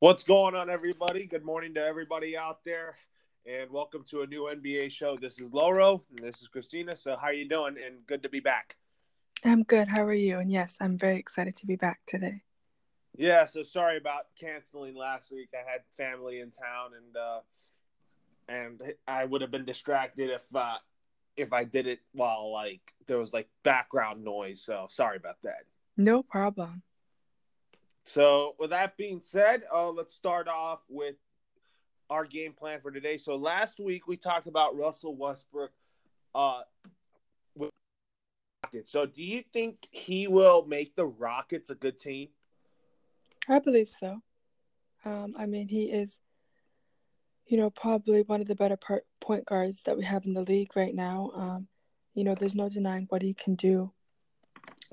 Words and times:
What's 0.00 0.22
going 0.22 0.54
on, 0.54 0.70
everybody? 0.70 1.26
Good 1.26 1.44
morning 1.44 1.74
to 1.74 1.84
everybody 1.84 2.36
out 2.36 2.60
there, 2.64 2.94
and 3.44 3.68
welcome 3.68 4.04
to 4.10 4.22
a 4.22 4.28
new 4.28 4.42
NBA 4.42 4.92
show. 4.92 5.16
This 5.16 5.40
is 5.40 5.52
Loro, 5.52 6.04
and 6.14 6.24
this 6.24 6.40
is 6.40 6.46
Christina. 6.46 6.94
So, 6.94 7.16
how 7.20 7.30
you 7.30 7.48
doing? 7.48 7.74
And 7.84 8.06
good 8.06 8.22
to 8.22 8.28
be 8.28 8.38
back. 8.38 8.76
I'm 9.44 9.64
good. 9.64 9.88
How 9.88 10.04
are 10.04 10.14
you? 10.14 10.38
And 10.38 10.52
yes, 10.52 10.76
I'm 10.80 10.96
very 10.96 11.18
excited 11.18 11.56
to 11.56 11.66
be 11.66 11.74
back 11.74 11.98
today. 12.06 12.42
Yeah. 13.16 13.44
So 13.44 13.64
sorry 13.64 13.96
about 13.96 14.26
canceling 14.40 14.94
last 14.94 15.32
week. 15.32 15.48
I 15.52 15.68
had 15.68 15.80
family 15.96 16.38
in 16.38 16.52
town, 16.52 16.90
and 16.96 17.16
uh, 17.16 17.40
and 18.48 18.94
I 19.08 19.24
would 19.24 19.40
have 19.40 19.50
been 19.50 19.64
distracted 19.64 20.30
if 20.30 20.42
uh, 20.54 20.76
if 21.36 21.52
I 21.52 21.64
did 21.64 21.88
it 21.88 21.98
while 22.12 22.52
like 22.52 22.82
there 23.08 23.18
was 23.18 23.32
like 23.32 23.48
background 23.64 24.22
noise. 24.22 24.62
So 24.62 24.86
sorry 24.88 25.16
about 25.16 25.42
that. 25.42 25.64
No 25.96 26.22
problem. 26.22 26.84
So, 28.08 28.54
with 28.58 28.70
that 28.70 28.96
being 28.96 29.20
said, 29.20 29.64
uh, 29.70 29.90
let's 29.90 30.14
start 30.14 30.48
off 30.48 30.78
with 30.88 31.16
our 32.08 32.24
game 32.24 32.54
plan 32.54 32.80
for 32.80 32.90
today. 32.90 33.18
So, 33.18 33.36
last 33.36 33.80
week 33.80 34.08
we 34.08 34.16
talked 34.16 34.46
about 34.46 34.78
Russell 34.78 35.14
Westbrook. 35.14 35.72
Uh. 36.34 36.62
So, 38.84 39.04
do 39.04 39.22
you 39.22 39.44
think 39.52 39.86
he 39.90 40.26
will 40.26 40.64
make 40.66 40.96
the 40.96 41.06
Rockets 41.06 41.68
a 41.68 41.74
good 41.74 41.98
team? 41.98 42.28
I 43.46 43.58
believe 43.58 43.88
so. 43.88 44.22
Um, 45.04 45.34
I 45.38 45.44
mean, 45.44 45.68
he 45.68 45.84
is, 45.84 46.18
you 47.46 47.58
know, 47.58 47.68
probably 47.68 48.22
one 48.22 48.40
of 48.40 48.46
the 48.46 48.54
better 48.54 48.78
part, 48.78 49.04
point 49.20 49.44
guards 49.44 49.82
that 49.82 49.98
we 49.98 50.04
have 50.04 50.24
in 50.24 50.32
the 50.32 50.42
league 50.42 50.74
right 50.74 50.94
now. 50.94 51.30
Um, 51.34 51.68
you 52.14 52.24
know, 52.24 52.34
there's 52.34 52.54
no 52.54 52.70
denying 52.70 53.04
what 53.10 53.20
he 53.20 53.34
can 53.34 53.54
do 53.54 53.92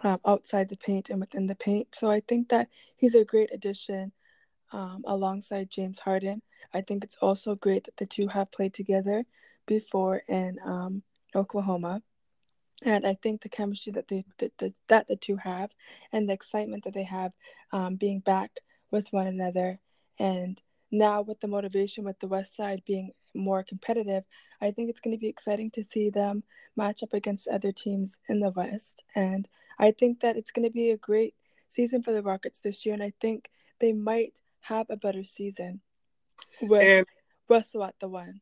um, 0.04 0.20
outside 0.26 0.70
the 0.70 0.78
paint 0.78 1.10
and 1.10 1.20
within 1.20 1.48
the 1.48 1.56
paint. 1.56 1.96
So 1.96 2.10
I 2.10 2.22
think 2.28 2.50
that 2.50 2.70
he's 2.96 3.16
a 3.16 3.26
great 3.26 3.50
addition 3.54 4.12
um, 4.72 5.04
alongside 5.06 5.70
James 5.70 6.00
Harden. 6.00 6.42
I 6.74 6.82
think 6.82 7.04
it's 7.04 7.18
also 7.22 7.56
great 7.56 7.86
that 7.86 7.98
the 7.98 8.06
two 8.06 8.28
have 8.28 8.52
played 8.52 8.74
together 8.74 9.24
before 9.66 10.24
in 10.28 10.60
um, 10.66 11.04
Oklahoma. 11.34 12.02
And 12.84 13.06
I 13.08 13.18
think 13.22 13.42
the 13.42 13.50
chemistry 13.50 13.94
that 13.94 14.10
they 14.10 14.26
that 14.40 14.58
the, 14.58 14.74
that 14.90 15.08
the 15.08 15.16
two 15.16 15.38
have, 15.38 15.72
and 16.12 16.28
the 16.28 16.34
excitement 16.34 16.84
that 16.84 16.94
they 16.94 17.04
have, 17.04 17.32
um, 17.72 17.96
being 17.96 18.20
back 18.20 18.52
with 18.92 19.08
one 19.12 19.28
another, 19.28 19.80
and 20.20 20.62
now 20.92 21.22
with 21.22 21.40
the 21.40 21.48
motivation 21.48 22.04
with 22.04 22.20
the 22.20 22.28
West 22.28 22.56
Side 22.56 22.84
being 22.86 23.12
more 23.36 23.64
competitive, 23.64 24.24
I 24.62 24.72
think 24.72 24.90
it's 24.90 25.00
going 25.00 25.16
to 25.16 25.20
be 25.20 25.28
exciting 25.28 25.72
to 25.72 25.84
see 25.84 26.10
them 26.10 26.44
match 26.76 27.04
up 27.04 27.14
against 27.14 27.48
other 27.48 27.72
teams 27.72 28.18
in 28.30 28.40
the 28.40 28.52
West. 28.52 29.04
And 29.16 29.48
I 29.80 29.92
think 29.92 30.22
that 30.22 30.38
it's 30.38 30.52
going 30.52 30.68
to 30.68 30.74
be 30.74 30.92
a 30.92 30.98
great 30.98 31.36
season 31.68 32.02
for 32.02 32.12
the 32.12 32.24
Rockets 32.24 32.60
this 32.60 32.86
year, 32.86 32.94
and 32.94 33.04
I 33.04 33.14
think 33.20 33.50
they 33.80 33.94
might 33.94 34.40
have 34.62 34.88
a 34.90 34.98
better 34.98 35.24
season 35.24 35.82
with 36.62 36.82
and 36.82 37.06
Russell 37.50 37.84
at 37.84 37.96
the 38.00 38.08
one. 38.08 38.42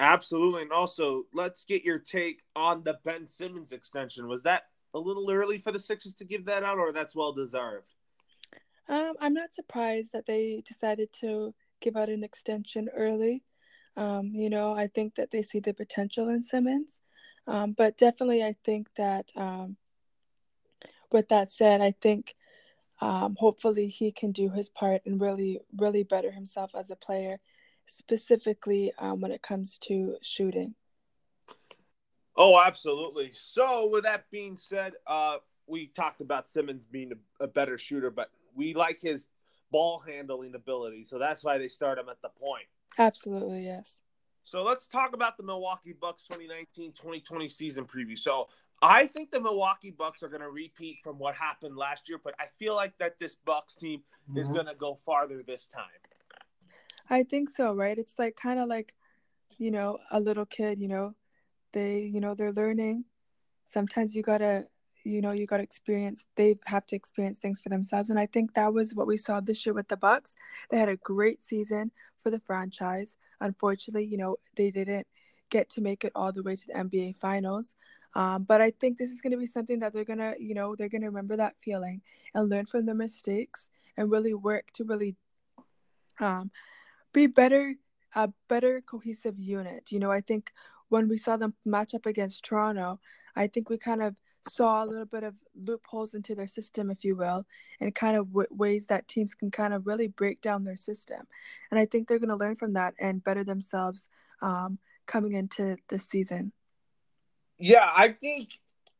Absolutely, 0.00 0.62
and 0.62 0.72
also 0.72 1.24
let's 1.34 1.64
get 1.64 1.84
your 1.84 1.98
take 1.98 2.42
on 2.56 2.82
the 2.82 2.98
Ben 3.04 3.26
Simmons 3.26 3.72
extension. 3.72 4.28
Was 4.28 4.42
that 4.44 4.64
a 4.94 4.98
little 4.98 5.30
early 5.30 5.58
for 5.58 5.72
the 5.72 5.78
Sixers 5.78 6.14
to 6.14 6.24
give 6.24 6.46
that 6.46 6.64
out, 6.64 6.78
or 6.78 6.92
that's 6.92 7.14
well 7.14 7.32
deserved? 7.32 7.94
Um, 8.88 9.12
I'm 9.20 9.34
not 9.34 9.54
surprised 9.54 10.12
that 10.12 10.26
they 10.26 10.62
decided 10.66 11.12
to 11.20 11.54
give 11.80 11.96
out 11.96 12.08
an 12.08 12.24
extension 12.24 12.88
early. 12.96 13.44
Um, 14.00 14.32
you 14.34 14.48
know, 14.48 14.72
I 14.72 14.86
think 14.86 15.16
that 15.16 15.30
they 15.30 15.42
see 15.42 15.60
the 15.60 15.74
potential 15.74 16.30
in 16.30 16.42
Simmons, 16.42 17.00
um, 17.46 17.72
but 17.76 17.98
definitely, 17.98 18.42
I 18.42 18.56
think 18.64 18.88
that 18.96 19.30
um, 19.36 19.76
with 21.12 21.28
that 21.28 21.52
said, 21.52 21.82
I 21.82 21.94
think 22.00 22.34
um, 23.02 23.36
hopefully 23.38 23.88
he 23.88 24.10
can 24.10 24.32
do 24.32 24.48
his 24.48 24.70
part 24.70 25.02
and 25.04 25.20
really, 25.20 25.60
really 25.76 26.02
better 26.02 26.30
himself 26.30 26.70
as 26.74 26.88
a 26.88 26.96
player, 26.96 27.40
specifically 27.84 28.90
um, 28.98 29.20
when 29.20 29.32
it 29.32 29.42
comes 29.42 29.76
to 29.82 30.16
shooting. 30.22 30.74
Oh, 32.36 32.58
absolutely. 32.58 33.32
So, 33.32 33.90
with 33.90 34.04
that 34.04 34.30
being 34.30 34.56
said, 34.56 34.94
uh, 35.06 35.36
we 35.66 35.88
talked 35.88 36.22
about 36.22 36.48
Simmons 36.48 36.86
being 36.86 37.12
a, 37.12 37.44
a 37.44 37.46
better 37.46 37.76
shooter, 37.76 38.10
but 38.10 38.30
we 38.54 38.72
like 38.72 39.02
his 39.02 39.26
ball 39.70 40.02
handling 40.06 40.54
ability. 40.54 41.04
So 41.04 41.18
that's 41.18 41.44
why 41.44 41.58
they 41.58 41.68
start 41.68 41.98
him 41.98 42.08
at 42.08 42.20
the 42.22 42.28
point. 42.28 42.64
Absolutely, 42.98 43.64
yes. 43.64 43.98
So 44.42 44.62
let's 44.62 44.86
talk 44.86 45.14
about 45.14 45.36
the 45.36 45.42
Milwaukee 45.42 45.94
Bucks 45.98 46.26
2019-2020 46.30 47.50
season 47.50 47.84
preview. 47.84 48.18
So 48.18 48.48
I 48.82 49.06
think 49.06 49.30
the 49.30 49.40
Milwaukee 49.40 49.90
Bucks 49.90 50.22
are 50.22 50.28
going 50.28 50.40
to 50.40 50.50
repeat 50.50 50.98
from 51.04 51.18
what 51.18 51.34
happened 51.34 51.76
last 51.76 52.08
year, 52.08 52.18
but 52.22 52.34
I 52.40 52.46
feel 52.58 52.74
like 52.74 52.96
that 52.98 53.18
this 53.20 53.36
Bucks 53.44 53.74
team 53.74 54.00
mm-hmm. 54.28 54.38
is 54.38 54.48
going 54.48 54.66
to 54.66 54.74
go 54.74 54.98
farther 55.04 55.42
this 55.46 55.66
time. 55.66 55.84
I 57.10 57.24
think 57.24 57.50
so, 57.50 57.74
right? 57.74 57.98
It's 57.98 58.14
like 58.18 58.36
kind 58.36 58.58
of 58.58 58.68
like, 58.68 58.94
you 59.58 59.70
know, 59.70 59.98
a 60.10 60.18
little 60.18 60.46
kid, 60.46 60.78
you 60.78 60.88
know, 60.88 61.14
they, 61.72 62.00
you 62.00 62.20
know, 62.20 62.34
they're 62.34 62.52
learning. 62.52 63.04
Sometimes 63.66 64.16
you 64.16 64.22
got 64.22 64.38
to, 64.38 64.66
you 65.04 65.20
know, 65.20 65.32
you 65.32 65.46
got 65.46 65.60
experience, 65.60 66.26
they 66.36 66.56
have 66.66 66.86
to 66.86 66.96
experience 66.96 67.38
things 67.38 67.60
for 67.60 67.68
themselves. 67.68 68.10
And 68.10 68.18
I 68.18 68.26
think 68.26 68.54
that 68.54 68.72
was 68.72 68.94
what 68.94 69.06
we 69.06 69.16
saw 69.16 69.40
this 69.40 69.64
year 69.64 69.74
with 69.74 69.88
the 69.88 69.96
Bucks. 69.96 70.34
They 70.70 70.78
had 70.78 70.88
a 70.88 70.96
great 70.96 71.42
season 71.42 71.90
for 72.22 72.30
the 72.30 72.40
franchise. 72.40 73.16
Unfortunately, 73.40 74.04
you 74.04 74.18
know, 74.18 74.36
they 74.56 74.70
didn't 74.70 75.06
get 75.50 75.68
to 75.70 75.80
make 75.80 76.04
it 76.04 76.12
all 76.14 76.32
the 76.32 76.42
way 76.42 76.56
to 76.56 76.66
the 76.66 76.74
NBA 76.74 77.16
finals. 77.16 77.74
Um, 78.14 78.44
but 78.44 78.60
I 78.60 78.70
think 78.70 78.98
this 78.98 79.10
is 79.10 79.20
going 79.20 79.32
to 79.32 79.36
be 79.36 79.46
something 79.46 79.78
that 79.80 79.92
they're 79.92 80.04
going 80.04 80.18
to, 80.18 80.34
you 80.38 80.54
know, 80.54 80.74
they're 80.74 80.88
going 80.88 81.02
to 81.02 81.08
remember 81.08 81.36
that 81.36 81.54
feeling 81.62 82.02
and 82.34 82.48
learn 82.48 82.66
from 82.66 82.86
their 82.86 82.94
mistakes 82.94 83.68
and 83.96 84.10
really 84.10 84.34
work 84.34 84.70
to 84.74 84.84
really 84.84 85.16
um, 86.20 86.50
be 87.12 87.26
better, 87.26 87.74
a 88.14 88.30
better 88.48 88.80
cohesive 88.80 89.38
unit. 89.38 89.92
You 89.92 90.00
know, 90.00 90.10
I 90.10 90.20
think 90.20 90.52
when 90.88 91.08
we 91.08 91.18
saw 91.18 91.36
them 91.36 91.54
match 91.64 91.94
up 91.94 92.06
against 92.06 92.44
Toronto, 92.44 93.00
I 93.36 93.46
think 93.46 93.70
we 93.70 93.78
kind 93.78 94.02
of 94.02 94.16
saw 94.48 94.84
a 94.84 94.86
little 94.86 95.06
bit 95.06 95.24
of 95.24 95.34
loopholes 95.54 96.14
into 96.14 96.34
their 96.34 96.46
system, 96.46 96.90
if 96.90 97.04
you 97.04 97.16
will, 97.16 97.46
and 97.80 97.94
kind 97.94 98.16
of 98.16 98.28
w- 98.28 98.48
ways 98.50 98.86
that 98.86 99.08
teams 99.08 99.34
can 99.34 99.50
kind 99.50 99.74
of 99.74 99.86
really 99.86 100.08
break 100.08 100.40
down 100.40 100.64
their 100.64 100.76
system. 100.76 101.26
And 101.70 101.78
I 101.78 101.86
think 101.86 102.08
they're 102.08 102.18
going 102.18 102.30
to 102.30 102.36
learn 102.36 102.56
from 102.56 102.72
that 102.74 102.94
and 102.98 103.22
better 103.22 103.44
themselves 103.44 104.08
um, 104.42 104.78
coming 105.06 105.34
into 105.34 105.76
this 105.88 106.04
season. 106.04 106.52
Yeah, 107.58 107.90
I 107.94 108.08
think 108.08 108.58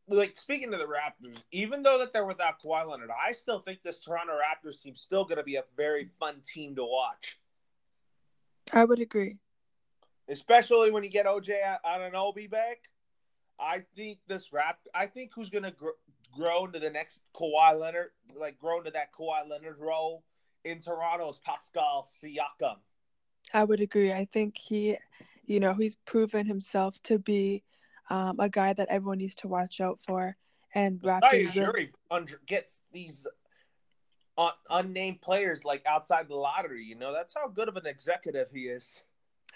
like 0.09 0.37
speaking 0.37 0.71
to 0.73 0.77
the 0.77 0.87
Raptors, 0.87 1.39
even 1.53 1.83
though 1.83 1.99
that 1.99 2.13
they're 2.13 2.27
without 2.27 2.61
Kawhi 2.63 2.87
Leonard, 2.87 3.11
I 3.11 3.33
still 3.33 3.61
think 3.61 3.83
this 3.83 4.01
Toronto 4.01 4.35
Raptors 4.35 4.81
team's 4.81 5.01
still 5.01 5.25
going 5.25 5.39
to 5.39 5.45
be 5.45 5.57
a 5.57 5.65
very 5.77 6.11
fun 6.19 6.43
team 6.45 6.75
to 6.77 6.85
watch. 6.85 7.39
I 8.73 8.85
would 8.85 9.01
agree, 9.01 9.37
especially 10.29 10.91
when 10.91 11.03
you 11.03 11.11
get 11.11 11.27
OJ 11.27 11.59
Anunoby 11.85 12.51
back. 12.51 12.79
I 13.61 13.85
think 13.97 14.19
this 14.27 14.53
rap. 14.53 14.79
I 14.95 15.07
think 15.07 15.33
who's 15.35 15.51
going 15.51 15.65
to 15.65 15.71
gr- 15.71 15.89
grow 16.33 16.65
into 16.65 16.79
the 16.79 16.91
next 16.91 17.23
Kawhi 17.35 17.79
Leonard, 17.79 18.11
like 18.35 18.59
grow 18.59 18.79
into 18.79 18.91
that 18.93 19.13
Kawhi 19.13 19.49
Leonard 19.49 19.79
role 19.79 20.25
in 20.65 20.81
Toronto 20.81 21.29
is 21.29 21.39
Pascal 21.39 22.07
Siakam. 22.23 22.77
I 23.53 23.65
would 23.65 23.81
agree. 23.81 24.13
I 24.13 24.27
think 24.33 24.57
he, 24.57 24.97
you 25.45 25.61
know, 25.61 25.75
he's 25.75 25.97
proven 25.97 26.47
himself 26.47 27.03
to 27.05 27.19
be 27.19 27.63
um, 28.09 28.39
a 28.39 28.49
guy 28.49 28.73
that 28.73 28.89
everyone 28.89 29.19
needs 29.19 29.35
to 29.37 29.49
watch 29.49 29.81
out 29.81 30.01
for. 30.01 30.37
And 30.75 31.01
Raptors 31.01 31.51
Ujiri 31.53 31.91
gets 32.47 32.81
these 32.93 33.27
un- 34.39 34.53
unnamed 34.71 35.21
players 35.21 35.65
like 35.65 35.85
outside 35.87 36.29
the 36.29 36.37
lottery. 36.37 36.85
You 36.85 36.95
know, 36.95 37.13
that's 37.13 37.35
how 37.35 37.49
good 37.49 37.69
of 37.69 37.77
an 37.77 37.87
executive 37.87 38.49
he 38.53 38.63
is. 38.63 39.05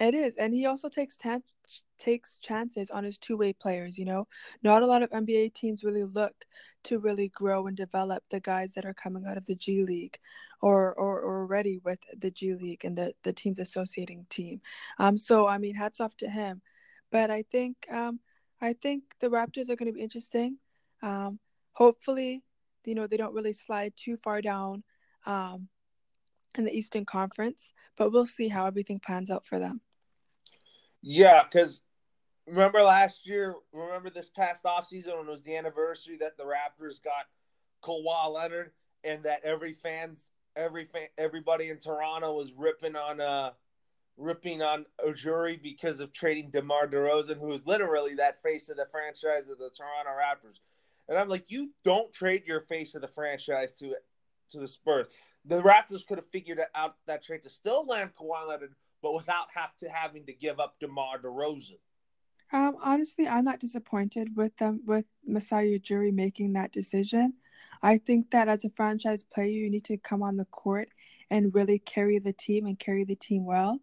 It 0.00 0.14
is, 0.14 0.34
and 0.36 0.52
he 0.52 0.66
also 0.66 0.88
takes 0.88 1.16
ten- 1.16 1.44
takes 1.98 2.38
chances 2.38 2.90
on 2.90 3.04
his 3.04 3.18
two 3.18 3.36
way 3.36 3.52
players. 3.52 3.98
You 3.98 4.04
know, 4.04 4.26
not 4.62 4.82
a 4.82 4.86
lot 4.86 5.02
of 5.02 5.10
NBA 5.10 5.54
teams 5.54 5.84
really 5.84 6.04
look 6.04 6.34
to 6.84 6.98
really 6.98 7.28
grow 7.30 7.66
and 7.66 7.76
develop 7.76 8.22
the 8.30 8.40
guys 8.40 8.74
that 8.74 8.84
are 8.84 8.94
coming 8.94 9.24
out 9.26 9.36
of 9.36 9.46
the 9.46 9.56
G 9.56 9.84
League, 9.84 10.18
or 10.62 10.94
or, 10.94 11.20
or 11.20 11.40
already 11.42 11.80
with 11.84 12.00
the 12.18 12.30
G 12.30 12.54
League 12.54 12.84
and 12.84 12.96
the 12.96 13.14
the 13.22 13.32
team's 13.32 13.58
associating 13.58 14.26
team. 14.30 14.60
Um, 14.98 15.18
so 15.18 15.46
I 15.46 15.58
mean, 15.58 15.74
hats 15.74 16.00
off 16.00 16.16
to 16.18 16.28
him. 16.28 16.62
But 17.10 17.30
I 17.30 17.44
think 17.50 17.76
um, 17.90 18.20
I 18.60 18.72
think 18.74 19.04
the 19.20 19.28
Raptors 19.28 19.68
are 19.68 19.76
going 19.76 19.86
to 19.86 19.92
be 19.92 20.02
interesting. 20.02 20.58
Um, 21.02 21.38
hopefully, 21.72 22.42
you 22.84 22.94
know, 22.94 23.06
they 23.06 23.16
don't 23.16 23.34
really 23.34 23.52
slide 23.52 23.92
too 23.96 24.16
far 24.22 24.40
down 24.40 24.82
um, 25.26 25.68
in 26.56 26.64
the 26.64 26.76
Eastern 26.76 27.04
Conference, 27.04 27.72
but 27.96 28.12
we'll 28.12 28.26
see 28.26 28.48
how 28.48 28.66
everything 28.66 29.00
pans 29.00 29.30
out 29.30 29.46
for 29.46 29.58
them. 29.58 29.80
Yeah, 31.06 31.42
because 31.42 31.82
remember 32.46 32.82
last 32.82 33.26
year, 33.26 33.54
remember 33.72 34.08
this 34.08 34.30
past 34.30 34.64
offseason 34.64 35.18
when 35.18 35.26
it 35.28 35.30
was 35.30 35.42
the 35.42 35.54
anniversary 35.54 36.16
that 36.20 36.38
the 36.38 36.44
Raptors 36.44 37.02
got 37.02 37.26
Kawhi 37.82 38.32
Leonard 38.32 38.70
and 39.04 39.22
that 39.24 39.44
every 39.44 39.74
fans, 39.74 40.28
every 40.56 40.86
fan, 40.86 41.08
everybody 41.18 41.68
in 41.68 41.78
Toronto 41.78 42.34
was 42.34 42.52
ripping 42.56 42.96
on 42.96 43.20
uh 43.20 43.50
ripping 44.16 44.62
on 44.62 44.86
Ujiri 45.06 45.60
because 45.62 46.00
of 46.00 46.10
trading 46.12 46.50
DeMar 46.50 46.86
DeRozan, 46.86 47.38
who 47.38 47.52
is 47.52 47.66
literally 47.66 48.14
that 48.14 48.42
face 48.42 48.70
of 48.70 48.78
the 48.78 48.86
franchise 48.86 49.48
of 49.48 49.58
the 49.58 49.70
Toronto 49.76 50.10
Raptors. 50.10 50.60
And 51.08 51.18
I'm 51.18 51.28
like, 51.28 51.44
you 51.48 51.70
don't 51.82 52.12
trade 52.14 52.44
your 52.46 52.60
face 52.60 52.94
of 52.94 53.02
the 53.02 53.08
franchise 53.08 53.74
to 53.74 53.94
to 54.52 54.58
the 54.58 54.68
Spurs. 54.68 55.08
The 55.44 55.60
Raptors 55.60 56.06
could 56.06 56.16
have 56.16 56.30
figured 56.30 56.60
out 56.74 56.96
that 57.06 57.22
trade 57.22 57.42
to 57.42 57.50
still 57.50 57.84
land 57.84 58.12
Kawhi 58.18 58.48
Leonard, 58.48 58.74
but 59.04 59.14
without 59.14 59.48
have 59.54 59.76
to 59.76 59.88
having 59.88 60.24
to 60.24 60.32
give 60.32 60.58
up 60.58 60.80
DeMar 60.80 61.20
DeRozan. 61.20 61.78
Um, 62.52 62.76
honestly, 62.82 63.28
I'm 63.28 63.44
not 63.44 63.60
disappointed 63.60 64.34
with 64.34 64.56
them 64.56 64.80
with 64.86 65.04
Masai 65.26 65.78
Ujiri 65.78 66.12
making 66.12 66.54
that 66.54 66.72
decision. 66.72 67.34
I 67.82 67.98
think 67.98 68.30
that 68.30 68.48
as 68.48 68.64
a 68.64 68.70
franchise 68.70 69.22
player, 69.22 69.46
you 69.46 69.70
need 69.70 69.84
to 69.84 69.98
come 69.98 70.22
on 70.22 70.38
the 70.38 70.46
court 70.46 70.88
and 71.30 71.54
really 71.54 71.78
carry 71.78 72.18
the 72.18 72.32
team 72.32 72.64
and 72.64 72.78
carry 72.78 73.04
the 73.04 73.16
team 73.16 73.44
well. 73.44 73.80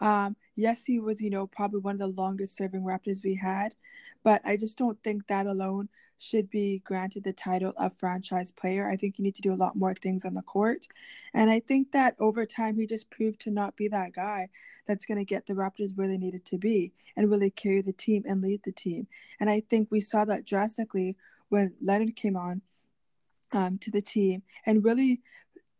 Um, 0.00 0.36
yes, 0.56 0.84
he 0.84 1.00
was, 1.00 1.20
you 1.20 1.30
know, 1.30 1.46
probably 1.46 1.80
one 1.80 1.94
of 1.94 1.98
the 1.98 2.20
longest 2.20 2.56
serving 2.56 2.82
Raptors 2.82 3.24
we 3.24 3.34
had, 3.34 3.74
but 4.22 4.40
I 4.44 4.56
just 4.56 4.78
don't 4.78 5.00
think 5.02 5.26
that 5.26 5.46
alone 5.46 5.88
should 6.18 6.48
be 6.50 6.80
granted 6.84 7.24
the 7.24 7.32
title 7.32 7.72
of 7.76 7.98
franchise 7.98 8.52
player. 8.52 8.88
I 8.88 8.96
think 8.96 9.18
you 9.18 9.24
need 9.24 9.34
to 9.36 9.42
do 9.42 9.52
a 9.52 9.56
lot 9.56 9.76
more 9.76 9.94
things 9.94 10.24
on 10.24 10.34
the 10.34 10.42
court. 10.42 10.86
And 11.34 11.50
I 11.50 11.60
think 11.60 11.92
that 11.92 12.14
over 12.20 12.46
time, 12.46 12.76
he 12.76 12.86
just 12.86 13.10
proved 13.10 13.40
to 13.42 13.50
not 13.50 13.76
be 13.76 13.88
that 13.88 14.12
guy 14.12 14.48
that's 14.86 15.06
going 15.06 15.18
to 15.18 15.24
get 15.24 15.46
the 15.46 15.54
Raptors 15.54 15.96
where 15.96 16.08
they 16.08 16.18
needed 16.18 16.44
to 16.46 16.58
be 16.58 16.92
and 17.16 17.30
really 17.30 17.50
carry 17.50 17.82
the 17.82 17.92
team 17.92 18.24
and 18.26 18.42
lead 18.42 18.62
the 18.64 18.72
team. 18.72 19.06
And 19.40 19.50
I 19.50 19.60
think 19.68 19.88
we 19.90 20.00
saw 20.00 20.24
that 20.24 20.46
drastically 20.46 21.16
when 21.48 21.74
Leonard 21.80 22.16
came 22.16 22.36
on 22.36 22.62
um, 23.52 23.78
to 23.78 23.90
the 23.90 24.02
team 24.02 24.42
and 24.66 24.84
really 24.84 25.20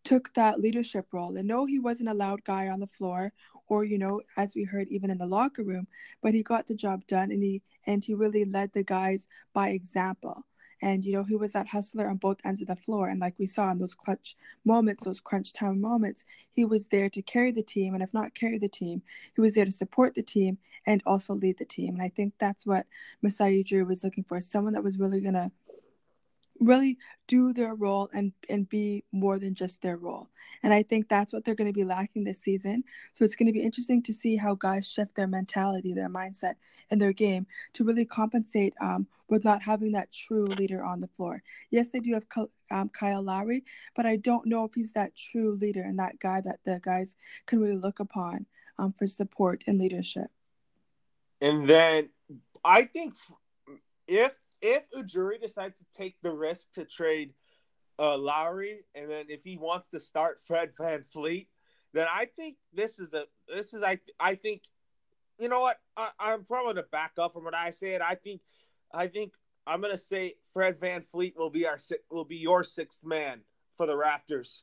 took 0.05 0.33
that 0.35 0.61
leadership 0.61 1.07
role. 1.13 1.37
And 1.37 1.49
no, 1.49 1.65
he 1.65 1.79
wasn't 1.79 2.11
a 2.11 2.15
loud 2.15 2.45
guy 2.45 2.69
on 2.69 2.79
the 2.79 2.87
floor 2.87 3.33
or, 3.69 3.85
you 3.85 3.99
know, 3.99 4.21
as 4.37 4.55
we 4.55 4.65
heard 4.65 4.89
even 4.89 5.11
in 5.11 5.19
the 5.19 5.27
locker 5.27 5.63
room, 5.63 5.87
but 6.23 6.35
he 6.35 6.43
got 6.43 6.67
the 6.67 6.75
job 6.75 7.07
done 7.07 7.31
and 7.31 7.43
he 7.43 7.63
and 7.87 8.05
he 8.05 8.15
really 8.15 8.45
led 8.45 8.73
the 8.73 8.85
guys 8.85 9.27
by 9.53 9.71
example. 9.71 10.45
And 10.83 11.05
you 11.05 11.13
know, 11.13 11.25
he 11.25 11.37
was 11.37 11.53
that 11.53 11.69
hustler 11.69 12.09
on 12.09 12.17
both 12.17 12.39
ends 12.45 12.61
of 12.61 12.67
the 12.67 12.77
floor. 12.77 13.09
And 13.09 13.21
like 13.21 13.35
we 13.39 13.47
saw 13.47 13.71
in 13.71 13.79
those 13.79 13.95
clutch 13.95 14.37
moments, 14.65 15.05
those 15.05 15.21
crunch 15.21 15.53
time 15.53 15.81
moments, 15.81 16.25
he 16.53 16.65
was 16.65 16.89
there 16.89 17.09
to 17.11 17.23
carry 17.23 17.53
the 17.53 17.63
team. 17.63 17.95
And 17.95 18.03
if 18.03 18.13
not 18.13 18.35
carry 18.35 18.59
the 18.59 18.69
team, 18.69 19.03
he 19.35 19.41
was 19.41 19.55
there 19.55 19.65
to 19.65 19.71
support 19.71 20.15
the 20.15 20.23
team 20.23 20.59
and 20.87 21.03
also 21.07 21.35
lead 21.35 21.59
the 21.59 21.65
team. 21.65 21.95
And 21.95 22.03
I 22.03 22.11
think 22.11 22.35
that's 22.39 22.67
what 22.67 22.87
Masai 23.23 23.65
Ujiri 23.65 23.87
was 23.87 24.05
looking 24.05 24.25
for 24.25 24.41
someone 24.41 24.75
that 24.75 24.85
was 24.85 24.99
really 24.99 25.21
going 25.21 25.35
to 25.35 25.51
really 26.61 26.99
do 27.27 27.53
their 27.53 27.75
role 27.75 28.09
and 28.15 28.33
and 28.49 28.69
be 28.69 29.05
more 29.13 29.39
than 29.39 29.55
just 29.55 29.83
their 29.83 29.97
role. 29.97 30.29
And 30.63 30.73
I 30.73 30.83
think 30.83 31.09
that's 31.09 31.33
what 31.33 31.45
they're 31.45 31.55
going 31.55 31.73
to 31.73 31.79
be 31.79 31.85
lacking 31.85 32.25
this 32.25 32.41
season. 32.41 32.85
So 33.13 33.25
it's 33.25 33.37
going 33.37 33.47
to 33.47 33.53
be 33.53 33.63
interesting 33.63 34.03
to 34.05 34.13
see 34.13 34.37
how 34.37 34.55
guys 34.55 34.89
shift 34.89 35.17
their 35.17 35.27
mentality, 35.27 35.93
their 35.93 36.09
mindset, 36.09 36.55
and 36.91 37.01
their 37.01 37.13
game 37.13 37.47
to 37.75 37.85
really 37.85 38.05
compensate 38.05 38.75
um, 38.81 39.07
with 39.29 39.45
not 39.45 39.63
having 39.63 39.93
that 39.93 40.13
true 40.13 40.47
leader 40.47 40.85
on 40.85 41.01
the 41.01 41.09
floor. 41.09 41.43
Yes, 41.71 41.89
they 41.89 42.01
do 42.01 42.15
have 42.15 42.27
um, 42.71 42.89
Kyle 42.89 43.23
Lowry, 43.23 43.65
but 43.97 44.07
I 44.07 44.17
don't 44.17 44.47
know 44.47 44.65
if 44.65 44.75
he's 44.75 44.93
that 44.93 45.17
true 45.17 45.53
leader 45.53 45.83
and 45.83 45.99
that 45.99 46.19
guy 46.19 46.41
that 46.43 46.61
the 46.65 46.81
guys 46.83 47.17
can 47.47 47.61
really 47.61 47.77
look 47.77 48.01
upon 48.01 48.47
um, 48.79 48.95
for 48.97 49.07
support 49.07 49.65
and 49.67 49.79
leadership. 49.79 50.29
And 51.41 51.69
then 51.69 52.11
I 52.65 52.85
think 52.85 53.15
if 54.07 54.33
if 54.65 54.91
Ujiri 54.93 55.39
decides 55.41 55.79
to 55.79 55.85
take 55.95 56.17
the 56.23 56.33
risk 56.33 56.73
to 56.73 56.87
trade 56.87 57.35
uh, 57.99 58.17
Lowry, 58.17 58.81
and 58.95 59.11
then 59.11 59.27
if 59.29 59.45
he 59.45 59.59
wants 59.59 59.89
to 59.89 60.01
start 60.01 60.41
Fred 60.47 60.71
VanVleet, 60.75 61.49
then 61.93 62.07
I 62.11 62.25
think 62.25 62.57
this 62.73 62.99
is 62.99 63.13
a 63.13 63.25
this 63.47 63.75
is 63.75 63.83
I 63.83 64.01
I 64.19 64.37
think 64.37 64.63
you 65.39 65.51
know 65.51 65.61
what 65.61 65.79
I, 65.99 66.09
I'm 66.19 66.45
probably 66.45 66.75
to 66.75 66.89
back 66.91 67.13
up 67.19 67.35
from 67.35 67.45
what 67.45 67.55
I 67.55 67.71
said. 67.71 68.01
I 68.01 68.15
think 68.15 68.41
I 68.93 69.07
think 69.07 69.35
I'm 69.67 69.83
gonna 69.83 69.99
say 69.99 70.37
Fred 70.55 70.81
VanVleet 70.81 71.37
will 71.37 71.51
be 71.51 71.67
our 71.67 71.79
will 72.11 72.25
be 72.25 72.37
your 72.37 72.65
sixth 72.65 73.05
man 73.05 73.43
for 73.77 73.87
the 73.87 73.95
Raptors. 73.95 74.63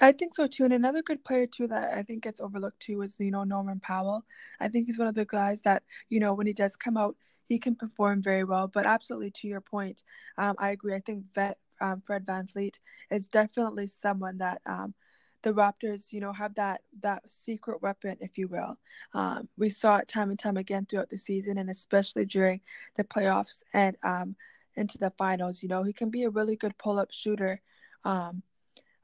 I 0.00 0.12
think 0.12 0.34
so 0.34 0.46
too. 0.46 0.64
And 0.64 0.72
another 0.72 1.02
good 1.02 1.24
player 1.24 1.46
too 1.46 1.68
that 1.68 1.94
I 1.96 2.02
think 2.02 2.24
gets 2.24 2.40
overlooked 2.40 2.80
too 2.80 3.02
is 3.02 3.16
you 3.18 3.30
know 3.30 3.44
Norman 3.44 3.80
Powell. 3.80 4.24
I 4.60 4.68
think 4.68 4.86
he's 4.86 4.98
one 4.98 5.08
of 5.08 5.14
the 5.14 5.24
guys 5.24 5.62
that 5.62 5.82
you 6.08 6.20
know 6.20 6.34
when 6.34 6.46
he 6.46 6.52
does 6.52 6.76
come 6.76 6.96
out, 6.96 7.16
he 7.46 7.58
can 7.58 7.76
perform 7.76 8.22
very 8.22 8.44
well. 8.44 8.66
But 8.68 8.86
absolutely 8.86 9.30
to 9.32 9.48
your 9.48 9.60
point, 9.60 10.02
um, 10.36 10.56
I 10.58 10.70
agree. 10.70 10.94
I 10.94 11.00
think 11.00 11.24
vet, 11.34 11.58
um, 11.80 12.02
Fred 12.04 12.26
VanVleet 12.26 12.76
is 13.10 13.28
definitely 13.28 13.86
someone 13.86 14.38
that 14.38 14.60
um, 14.66 14.94
the 15.42 15.52
Raptors, 15.52 16.12
you 16.12 16.20
know, 16.20 16.32
have 16.32 16.54
that 16.56 16.82
that 17.00 17.30
secret 17.30 17.80
weapon, 17.82 18.16
if 18.20 18.36
you 18.36 18.48
will. 18.48 18.78
Um, 19.14 19.48
we 19.56 19.70
saw 19.70 19.96
it 19.98 20.08
time 20.08 20.30
and 20.30 20.38
time 20.38 20.56
again 20.56 20.86
throughout 20.90 21.10
the 21.10 21.18
season, 21.18 21.56
and 21.58 21.70
especially 21.70 22.24
during 22.26 22.60
the 22.96 23.04
playoffs 23.04 23.62
and 23.72 23.96
um, 24.02 24.34
into 24.74 24.98
the 24.98 25.12
finals. 25.16 25.62
You 25.62 25.68
know, 25.68 25.84
he 25.84 25.92
can 25.92 26.10
be 26.10 26.24
a 26.24 26.30
really 26.30 26.56
good 26.56 26.76
pull-up 26.78 27.12
shooter. 27.12 27.60
Um, 28.04 28.42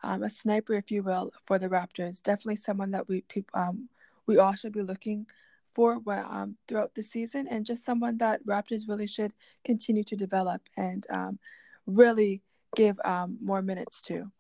um, 0.03 0.23
a 0.23 0.31
sniper, 0.31 0.75
if 0.75 0.91
you 0.91 1.03
will, 1.03 1.31
for 1.47 1.59
the 1.59 1.69
Raptors. 1.69 2.23
Definitely 2.23 2.57
someone 2.57 2.91
that 2.93 3.09
we 3.09 3.25
um, 3.55 3.89
we 4.27 4.39
all 4.39 4.55
should 4.55 4.73
be 4.73 4.83
looking 4.83 5.27
for 5.73 6.01
um, 6.09 6.57
throughout 6.67 6.95
the 6.95 7.03
season, 7.03 7.47
and 7.49 7.65
just 7.65 7.85
someone 7.85 8.19
that 8.19 8.45
Raptors 8.45 8.89
really 8.89 9.07
should 9.07 9.33
continue 9.65 10.05
to 10.05 10.17
develop 10.17 10.63
and 10.77 11.07
um, 11.11 11.39
really 11.87 12.43
give 12.77 12.99
um, 13.05 13.39
more 13.43 13.63
minutes 13.63 14.01
to. 14.03 14.31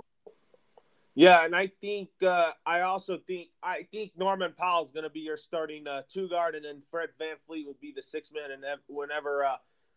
Yeah, 1.14 1.44
and 1.44 1.54
I 1.56 1.70
think 1.80 2.08
uh, 2.22 2.52
I 2.64 2.82
also 2.82 3.18
think 3.26 3.48
I 3.62 3.86
think 3.90 4.12
Norman 4.16 4.54
Powell 4.56 4.84
is 4.84 4.92
going 4.92 5.04
to 5.04 5.10
be 5.10 5.20
your 5.20 5.36
starting 5.36 5.86
uh, 5.86 6.02
two 6.08 6.28
guard, 6.28 6.54
and 6.54 6.64
then 6.64 6.82
Fred 6.90 7.10
VanVleet 7.20 7.66
will 7.66 7.76
be 7.80 7.92
the 7.94 8.02
six 8.02 8.30
man. 8.32 8.52
And 8.52 8.64
whenever 8.86 9.44
uh, 9.44 9.56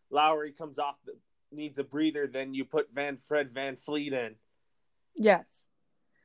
Lowry 0.10 0.52
comes 0.52 0.80
off 0.80 0.96
the 1.06 1.14
needs 1.52 1.78
a 1.78 1.84
breather, 1.84 2.28
then 2.28 2.54
you 2.54 2.66
put 2.66 2.94
Van 2.94 3.18
Fred 3.18 3.54
VanVleet 3.54 4.12
in. 4.12 4.36
Yes. 5.16 5.64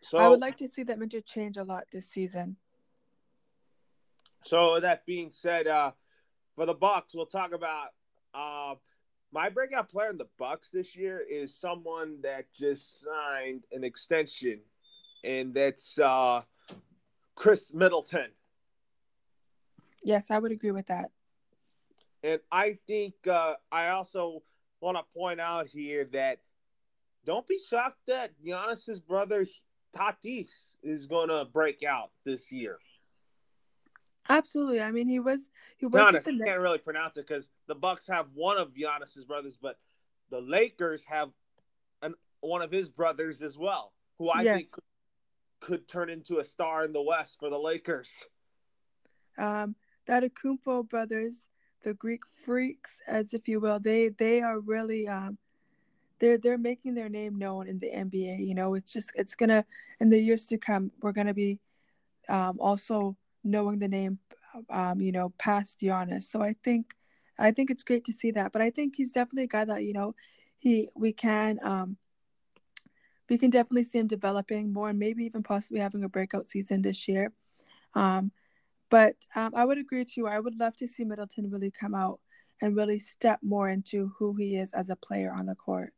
So 0.02 0.18
I 0.18 0.28
would 0.28 0.40
like 0.40 0.56
to 0.58 0.68
see 0.68 0.82
them 0.82 1.02
interchange 1.02 1.56
a 1.56 1.64
lot 1.64 1.84
this 1.92 2.08
season. 2.08 2.56
So 4.44 4.80
that 4.80 5.04
being 5.04 5.30
said, 5.30 5.66
uh, 5.66 5.92
for 6.54 6.66
the 6.66 6.74
Bucks, 6.74 7.14
we'll 7.14 7.26
talk 7.26 7.52
about 7.52 7.88
uh, 8.34 8.74
my 9.32 9.48
breakout 9.48 9.90
player 9.90 10.10
in 10.10 10.18
the 10.18 10.28
Bucks 10.38 10.70
this 10.72 10.96
year 10.96 11.20
is 11.28 11.54
someone 11.54 12.20
that 12.22 12.52
just 12.52 13.02
signed 13.02 13.64
an 13.72 13.84
extension, 13.84 14.60
and 15.24 15.52
that's 15.52 15.98
uh, 15.98 16.42
Khris 17.34 17.74
Middleton. 17.74 18.30
Yes, 20.02 20.30
I 20.30 20.38
would 20.38 20.52
agree 20.52 20.70
with 20.70 20.86
that. 20.86 21.10
And 22.22 22.40
I 22.50 22.78
think 22.86 23.14
uh, 23.26 23.54
I 23.70 23.88
also 23.88 24.42
want 24.80 24.96
to 24.96 25.18
point 25.18 25.40
out 25.40 25.66
here 25.66 26.08
that 26.12 26.38
don't 27.28 27.46
be 27.46 27.58
shocked 27.58 27.98
that 28.06 28.30
Giannis's 28.42 29.00
brother 29.00 29.46
Tatis 29.94 30.48
is 30.82 31.06
going 31.06 31.28
to 31.28 31.44
break 31.44 31.82
out 31.82 32.10
this 32.24 32.50
year. 32.50 32.78
Absolutely. 34.30 34.80
I 34.80 34.90
mean, 34.92 35.08
he 35.08 35.20
was 35.20 35.50
he 35.76 35.84
was. 35.84 36.00
Giannis, 36.00 36.26
I 36.26 36.44
can't 36.44 36.60
really 36.60 36.78
pronounce 36.78 37.18
it 37.18 37.26
because 37.28 37.50
the 37.66 37.74
Bucks 37.74 38.06
have 38.08 38.28
one 38.34 38.56
of 38.56 38.72
Giannis's 38.72 39.26
brothers, 39.26 39.58
but 39.60 39.78
the 40.30 40.40
Lakers 40.40 41.04
have 41.04 41.28
an, 42.00 42.14
one 42.40 42.62
of 42.62 42.70
his 42.70 42.88
brothers 42.88 43.42
as 43.42 43.58
well, 43.58 43.92
who 44.18 44.30
I 44.30 44.42
yes. 44.42 44.56
think 44.56 44.70
could, 44.72 44.82
could, 45.60 45.88
turn 45.88 46.08
into 46.08 46.38
a 46.38 46.44
star 46.44 46.84
in 46.86 46.94
the 46.94 47.02
West 47.02 47.38
for 47.38 47.50
the 47.50 47.58
Lakers. 47.58 48.10
Um, 49.36 49.76
that 50.06 50.22
Akumpo 50.22 50.88
brothers, 50.88 51.46
the 51.84 51.92
Greek 51.92 52.22
freaks, 52.26 53.00
as 53.06 53.34
if 53.34 53.48
you 53.48 53.60
will, 53.60 53.80
they 53.80 54.08
they 54.08 54.40
are 54.40 54.60
really 54.60 55.06
um, 55.08 55.36
they're 56.20 56.38
they're 56.38 56.58
making 56.58 56.94
their 56.94 57.08
name 57.08 57.36
known 57.36 57.68
in 57.68 57.78
the 57.78 57.90
NBA. 57.90 58.46
You 58.46 58.54
know, 58.54 58.74
it's 58.74 58.92
just 58.92 59.12
it's 59.14 59.34
gonna 59.34 59.64
in 60.00 60.08
the 60.10 60.18
years 60.18 60.46
to 60.46 60.58
come, 60.58 60.90
we're 61.00 61.12
gonna 61.12 61.34
be 61.34 61.60
um, 62.28 62.58
also 62.60 63.16
knowing 63.44 63.78
the 63.78 63.88
name, 63.88 64.18
um, 64.70 65.00
you 65.00 65.12
know, 65.12 65.32
past 65.38 65.80
Giannis. 65.80 66.24
So 66.24 66.42
I 66.42 66.54
think, 66.64 66.94
I 67.38 67.50
think 67.50 67.70
it's 67.70 67.82
great 67.82 68.04
to 68.06 68.12
see 68.12 68.30
that. 68.32 68.52
But 68.52 68.62
I 68.62 68.70
think 68.70 68.96
he's 68.96 69.12
definitely 69.12 69.44
a 69.44 69.48
guy 69.48 69.64
that 69.64 69.84
you 69.84 69.92
know, 69.92 70.14
he 70.58 70.88
we 70.94 71.12
can, 71.12 71.58
um, 71.62 71.96
we 73.28 73.38
can 73.38 73.50
definitely 73.50 73.84
see 73.84 73.98
him 73.98 74.06
developing 74.06 74.72
more, 74.72 74.90
and 74.90 74.98
maybe 74.98 75.24
even 75.24 75.42
possibly 75.42 75.80
having 75.80 76.04
a 76.04 76.08
breakout 76.08 76.46
season 76.46 76.82
this 76.82 77.08
year. 77.08 77.32
Um, 77.94 78.32
but 78.90 79.16
um, 79.34 79.52
I 79.54 79.64
would 79.64 79.78
agree 79.78 80.04
too. 80.04 80.26
I 80.26 80.40
would 80.40 80.58
love 80.58 80.76
to 80.78 80.86
see 80.88 81.04
Middleton 81.04 81.50
really 81.50 81.70
come 81.70 81.94
out 81.94 82.20
and 82.60 82.76
really 82.76 82.98
step 82.98 83.38
more 83.42 83.68
into 83.68 84.12
who 84.18 84.34
he 84.34 84.56
is 84.56 84.72
as 84.72 84.88
a 84.88 84.96
player 84.96 85.32
on 85.32 85.46
the 85.46 85.54
court. 85.54 85.92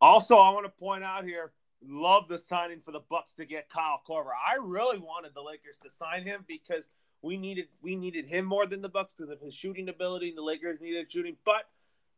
Also, 0.00 0.36
I 0.36 0.50
want 0.50 0.66
to 0.66 0.70
point 0.70 1.04
out 1.04 1.24
here 1.24 1.52
love 1.86 2.28
the 2.28 2.38
signing 2.38 2.80
for 2.84 2.92
the 2.92 3.02
Bucks 3.08 3.34
to 3.34 3.44
get 3.44 3.68
Kyle 3.68 4.00
Korver. 4.08 4.30
I 4.46 4.56
really 4.60 4.98
wanted 4.98 5.34
the 5.34 5.42
Lakers 5.42 5.76
to 5.82 5.90
sign 5.90 6.24
him 6.24 6.44
because 6.46 6.86
we 7.22 7.36
needed 7.36 7.68
we 7.82 7.96
needed 7.96 8.26
him 8.26 8.44
more 8.44 8.66
than 8.66 8.82
the 8.82 8.88
Bucks 8.88 9.12
because 9.16 9.30
of 9.30 9.40
his 9.40 9.54
shooting 9.54 9.88
ability, 9.88 10.28
and 10.28 10.38
the 10.38 10.42
Lakers 10.42 10.80
needed 10.80 11.10
shooting. 11.10 11.36
But 11.44 11.68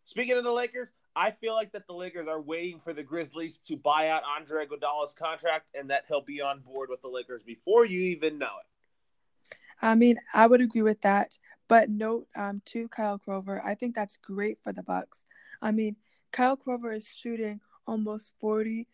speaking 0.05 0.37
of 0.37 0.45
the 0.45 0.53
Lakers, 0.53 0.89
I 1.17 1.31
feel 1.31 1.55
like 1.55 1.73
that 1.73 1.87
the 1.87 1.95
Lakers 1.95 2.29
are 2.29 2.41
waiting 2.41 2.81
for 2.81 2.93
the 2.93 3.03
Grizzlies 3.03 3.61
to 3.61 3.77
buy 3.77 4.09
out 4.09 4.23
Andre 4.37 4.67
Iguodala's 4.67 5.15
contract, 5.15 5.67
and 5.75 5.91
that 5.91 6.05
he'll 6.07 6.21
be 6.21 6.41
on 6.41 6.61
board 6.61 6.91
with 6.91 7.03
the 7.03 7.09
Lakers 7.09 7.43
before 7.43 7.85
you 7.85 8.01
even 8.01 8.39
know 8.39 8.47
it. 8.47 9.57
I 9.83 9.95
mean, 9.95 10.19
I 10.35 10.47
would 10.47 10.61
agree 10.61 10.83
with 10.83 11.01
that. 11.03 11.39
But 11.67 11.89
note 11.89 12.27
um, 12.37 12.61
to 12.67 12.89
Kyle 12.89 13.19
Korver, 13.19 13.65
I 13.65 13.75
think 13.75 13.95
that's 13.95 14.17
great 14.17 14.59
for 14.63 14.73
the 14.73 14.83
Bucks. 14.83 15.23
I 15.63 15.71
mean, 15.71 15.97
Kyle 16.33 16.57
Korver 16.57 16.95
is 16.95 17.07
shooting 17.07 17.61
almost 17.87 18.33
forty 18.41 18.89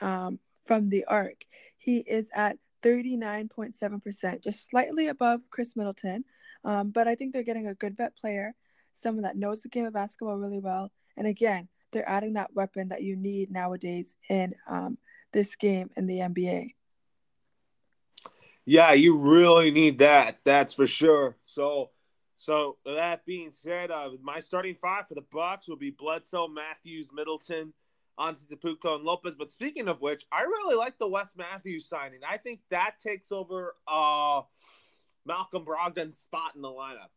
um, 0.00 0.38
from 0.64 0.88
the 0.88 1.04
arc. 1.06 1.44
He 1.78 1.98
is 1.98 2.28
at 2.34 2.56
39.7%, 2.82 4.42
just 4.42 4.70
slightly 4.70 5.08
above 5.08 5.40
Khris 5.50 5.76
Middleton. 5.76 6.24
Um, 6.64 6.90
but 6.90 7.08
I 7.08 7.14
think 7.14 7.32
they're 7.32 7.42
getting 7.42 7.66
a 7.66 7.74
good 7.74 7.96
vet 7.96 8.16
player, 8.16 8.54
someone 8.92 9.22
that 9.22 9.36
knows 9.36 9.60
the 9.60 9.68
game 9.68 9.86
of 9.86 9.92
basketball 9.92 10.36
really 10.36 10.60
well. 10.60 10.90
And 11.16 11.26
again, 11.26 11.68
they're 11.92 12.08
adding 12.08 12.34
that 12.34 12.54
weapon 12.54 12.88
that 12.88 13.02
you 13.02 13.16
need 13.16 13.50
nowadays 13.50 14.14
in 14.28 14.54
um, 14.68 14.98
this 15.32 15.56
game 15.56 15.90
in 15.96 16.06
the 16.06 16.18
NBA. 16.18 16.74
Yeah, 18.64 18.92
you 18.92 19.16
really 19.16 19.70
need 19.70 19.98
that. 19.98 20.38
That's 20.44 20.74
for 20.74 20.86
sure. 20.86 21.36
So, 21.46 21.90
so 22.40 22.78
that 22.86 23.26
being 23.26 23.52
said, 23.52 23.90
uh, 23.90 24.12
my 24.22 24.40
starting 24.40 24.74
five 24.74 25.06
for 25.06 25.14
the 25.14 25.26
Bucks 25.30 25.68
will 25.68 25.76
be 25.76 25.90
Bledsoe, 25.90 26.48
Matthews, 26.48 27.10
Middleton, 27.12 27.74
Antetokounmpo, 28.18 28.94
and 28.94 29.04
Lopez. 29.04 29.34
But 29.38 29.50
speaking 29.50 29.88
of 29.88 30.00
which, 30.00 30.24
I 30.32 30.44
really 30.44 30.74
like 30.74 30.98
the 30.98 31.06
Wes 31.06 31.34
Matthews 31.36 31.86
signing. 31.86 32.20
I 32.26 32.38
think 32.38 32.60
that 32.70 32.92
takes 32.98 33.30
over 33.30 33.74
uh, 33.86 34.40
Malcolm 35.26 35.66
Brogdon's 35.66 36.16
spot 36.16 36.52
in 36.56 36.62
the 36.62 36.68
lineup. 36.68 37.10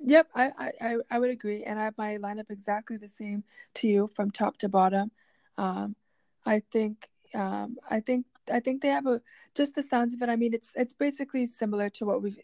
Yep, 0.00 0.28
I, 0.34 0.52
I, 0.78 0.96
I 1.10 1.18
would 1.18 1.30
agree. 1.30 1.64
And 1.64 1.80
I 1.80 1.84
have 1.84 1.96
my 1.96 2.18
lineup 2.18 2.50
exactly 2.50 2.98
the 2.98 3.08
same 3.08 3.44
to 3.76 3.88
you 3.88 4.08
from 4.08 4.30
top 4.30 4.58
to 4.58 4.68
bottom. 4.68 5.10
Um, 5.56 5.96
I 6.44 6.60
think 6.70 7.08
um, 7.34 7.78
I 7.88 8.00
think 8.00 8.26
I 8.52 8.60
think 8.60 8.82
they 8.82 8.88
have 8.88 9.06
a 9.06 9.22
just 9.54 9.74
the 9.74 9.82
sounds 9.82 10.12
of 10.12 10.20
it. 10.20 10.28
I 10.28 10.36
mean, 10.36 10.52
it's 10.52 10.74
it's 10.76 10.92
basically 10.92 11.46
similar 11.46 11.88
to 11.88 12.04
what 12.04 12.20
we've 12.20 12.38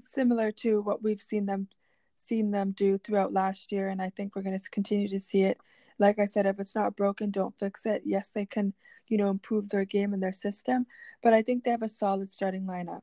similar 0.00 0.52
to 0.52 0.80
what 0.80 1.02
we've 1.02 1.20
seen 1.20 1.46
them 1.46 1.68
seen 2.16 2.52
them 2.52 2.70
do 2.70 2.98
throughout 2.98 3.32
last 3.32 3.72
year, 3.72 3.88
and 3.88 4.00
I 4.00 4.10
think 4.10 4.36
we're 4.36 4.42
going 4.42 4.58
to 4.58 4.70
continue 4.70 5.08
to 5.08 5.18
see 5.18 5.42
it. 5.42 5.58
Like 5.98 6.18
I 6.18 6.26
said, 6.26 6.46
if 6.46 6.60
it's 6.60 6.74
not 6.74 6.96
broken, 6.96 7.30
don't 7.30 7.58
fix 7.58 7.84
it. 7.84 8.02
Yes, 8.04 8.30
they 8.30 8.46
can, 8.46 8.74
you 9.08 9.18
know, 9.18 9.28
improve 9.28 9.68
their 9.68 9.84
game 9.84 10.12
and 10.12 10.22
their 10.22 10.32
system, 10.32 10.86
but 11.22 11.32
I 11.32 11.42
think 11.42 11.64
they 11.64 11.70
have 11.70 11.82
a 11.82 11.88
solid 11.88 12.30
starting 12.30 12.64
lineup. 12.64 13.00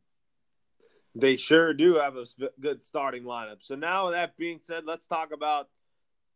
They 1.15 1.35
sure 1.35 1.73
do 1.73 1.95
have 1.95 2.15
a 2.15 2.25
good 2.59 2.83
starting 2.83 3.23
lineup. 3.23 3.57
So 3.59 3.75
now 3.75 4.11
that 4.11 4.37
being 4.37 4.59
said, 4.63 4.85
let's 4.85 5.07
talk 5.07 5.33
about 5.33 5.67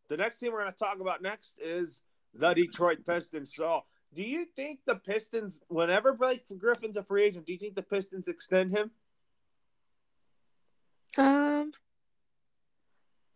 the 0.09 0.17
next 0.17 0.39
team 0.39 0.51
we're 0.51 0.61
going 0.61 0.73
to 0.73 0.77
talk 0.77 0.99
about 0.99 1.21
next 1.21 1.59
is 1.63 2.01
the 2.33 2.53
Detroit 2.53 3.05
Pistons. 3.07 3.53
So 3.55 3.83
do 4.13 4.23
you 4.23 4.45
think 4.55 4.79
the 4.85 4.95
Pistons, 4.95 5.61
whenever 5.67 6.13
Blake 6.13 6.43
Griffin's 6.57 6.97
a 6.97 7.03
free 7.03 7.23
agent, 7.23 7.45
do 7.45 7.53
you 7.53 7.59
think 7.59 7.75
the 7.75 7.83
Pistons 7.83 8.27
extend 8.27 8.71
him? 8.71 8.91
Um, 11.17 11.71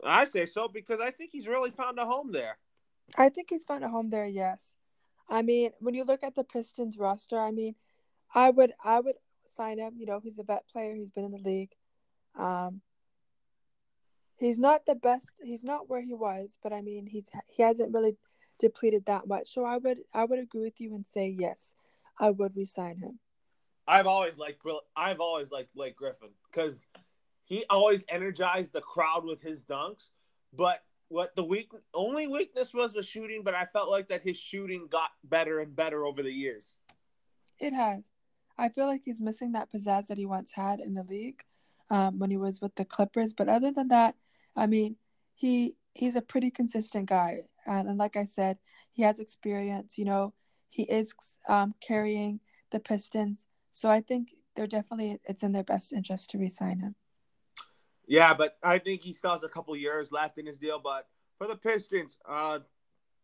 I 0.04 0.26
say 0.26 0.46
so 0.46 0.68
because 0.68 1.00
I 1.00 1.12
think 1.12 1.32
he's 1.32 1.48
really 1.48 1.72
found 1.72 2.00
a 2.00 2.06
home 2.06 2.32
there. 2.32 2.58
I 3.18 3.30
think 3.30 3.50
he's 3.50 3.64
found 3.64 3.84
a 3.84 3.90
home 3.90 4.10
there. 4.10 4.26
Yes, 4.26 4.74
I 5.30 5.42
mean 5.42 5.72
when 5.80 5.94
you 5.94 6.04
look 6.04 6.24
at 6.24 6.36
the 6.36 6.44
Pistons 6.44 6.98
roster, 6.98 7.40
I 7.40 7.52
mean, 7.52 7.76
I 8.34 8.50
would 8.50 8.72
I 8.84 9.00
would 9.00 9.16
sign 9.46 9.80
him. 9.80 9.94
You 9.98 10.06
know, 10.06 10.20
he's 10.20 10.40
a 10.40 10.44
vet 10.44 10.68
player. 10.68 10.96
He's 10.96 11.12
been 11.12 11.26
in 11.26 11.32
the 11.32 11.38
league. 11.38 11.72
Um, 12.38 12.82
he's 14.38 14.60
not 14.60 14.86
the 14.86 14.96
best. 14.96 15.32
He's 15.42 15.64
not 15.64 15.90
where 15.90 16.02
he 16.02 16.14
was, 16.14 16.58
but 16.62 16.74
I 16.74 16.82
mean, 16.82 17.06
he's 17.06 17.26
he 17.48 17.64
hasn't 17.64 17.94
really 17.94 18.18
depleted 18.60 19.06
that 19.06 19.28
much. 19.28 19.54
So 19.54 19.66
I 19.66 19.78
would 19.78 20.00
I 20.14 20.26
would 20.26 20.40
agree 20.40 20.64
with 20.64 20.80
you 20.82 20.96
and 20.96 21.06
say 21.06 21.36
yes, 21.38 21.74
I 22.20 22.32
would 22.32 22.56
resign 22.56 22.98
him. 22.98 23.20
I've 23.88 24.08
always 24.08 24.38
liked 24.38 24.62
I've 24.96 25.22
always 25.22 25.52
liked 25.52 25.74
Blake 25.74 25.96
Griffin 25.96 26.30
because 26.52 26.86
he 27.48 27.64
always 27.70 28.04
energized 28.10 28.74
the 28.74 28.82
crowd 28.82 29.24
with 29.24 29.42
his 29.42 29.64
dunks. 29.64 30.10
But 30.54 30.84
what 31.08 31.36
the 31.36 31.44
weak 31.44 31.72
only 31.94 32.28
weakness 32.28 32.74
was 32.74 32.94
was 32.94 33.08
shooting, 33.08 33.42
but 33.44 33.56
I 33.56 33.66
felt 33.66 33.90
like 33.90 34.10
that 34.10 34.22
his 34.22 34.38
shooting 34.38 34.88
got 34.92 35.12
better 35.24 35.62
and 35.62 35.76
better 35.76 36.06
over 36.06 36.22
the 36.22 36.32
years. 36.32 36.76
It 37.60 37.74
has. 37.74 38.04
I 38.58 38.70
feel 38.70 38.86
like 38.86 39.02
he's 39.06 39.22
missing 39.22 39.54
that 39.54 39.72
pizzazz 39.72 40.08
that 40.08 40.18
he 40.18 40.26
once 40.26 40.52
had 40.54 40.80
in 40.80 40.94
the 40.94 41.04
league 41.04 41.42
um, 41.90 42.20
when 42.20 42.30
he 42.30 42.38
was 42.38 42.60
with 42.60 42.76
the 42.76 42.86
Clippers. 42.86 43.34
But 43.34 43.48
other 43.48 43.72
than 43.72 43.88
that, 43.88 44.16
I 44.56 44.68
mean, 44.68 44.98
he 45.36 45.76
he's 45.94 46.16
a 46.16 46.22
pretty 46.22 46.52
consistent 46.52 47.08
guy. 47.08 47.44
And, 47.66 47.88
and 47.88 47.98
like 47.98 48.18
I 48.18 48.26
said, 48.26 48.58
he 48.92 49.04
has 49.04 49.20
experience. 49.20 49.98
You 49.98 50.06
know, 50.06 50.34
he 50.68 50.84
is 50.84 51.14
um, 51.48 51.76
carrying 51.82 52.42
the 52.72 52.82
Pistons, 52.82 53.46
so 53.72 53.90
I 53.90 54.02
think 54.02 54.32
they're 54.56 54.68
definitely 54.68 55.20
it's 55.24 55.44
in 55.44 55.54
their 55.54 55.64
best 55.64 55.94
interest 55.94 56.32
to 56.32 56.38
resign 56.38 56.80
him. 56.80 56.96
Yeah, 58.08 58.34
but 58.34 58.58
I 58.64 58.80
think 58.80 59.02
he 59.02 59.14
still 59.14 59.32
has 59.32 59.44
a 59.44 59.50
couple 59.50 59.76
years 59.76 60.12
left 60.12 60.38
in 60.38 60.46
his 60.46 60.58
deal. 60.58 60.80
But 60.80 61.08
for 61.38 61.46
the 61.48 61.56
Pistons, 61.56 62.18
uh, 62.28 62.60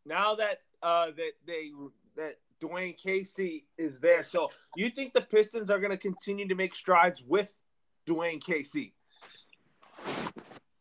now 0.05 0.35
that 0.35 0.59
uh, 0.81 1.11
that 1.11 1.31
they 1.47 1.71
that 2.17 2.35
Dwane 2.61 2.97
Casey 2.97 3.65
is 3.77 3.99
there, 3.99 4.23
so 4.23 4.51
you 4.75 4.89
think 4.89 5.13
the 5.13 5.21
Pistons 5.21 5.69
are 5.69 5.79
going 5.79 5.91
to 5.91 5.97
continue 5.97 6.47
to 6.47 6.55
make 6.55 6.75
strides 6.75 7.23
with 7.23 7.53
Dwane 8.05 8.43
Casey? 8.43 8.93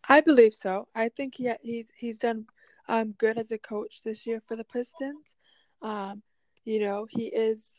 I 0.09 0.21
believe 0.21 0.53
so. 0.53 0.89
I 0.95 1.09
think 1.09 1.37
he 1.37 1.53
he's 1.63 1.87
he's 1.97 2.19
done 2.19 2.47
um, 2.89 3.13
good 3.13 3.39
as 3.39 3.53
a 3.53 3.59
coach 3.59 4.03
this 4.03 4.27
year 4.27 4.43
for 4.47 4.57
the 4.57 4.65
Pistons. 4.65 5.37
Um, 5.81 6.23
you 6.65 6.81
know, 6.81 7.07
he 7.09 7.27
is 7.27 7.71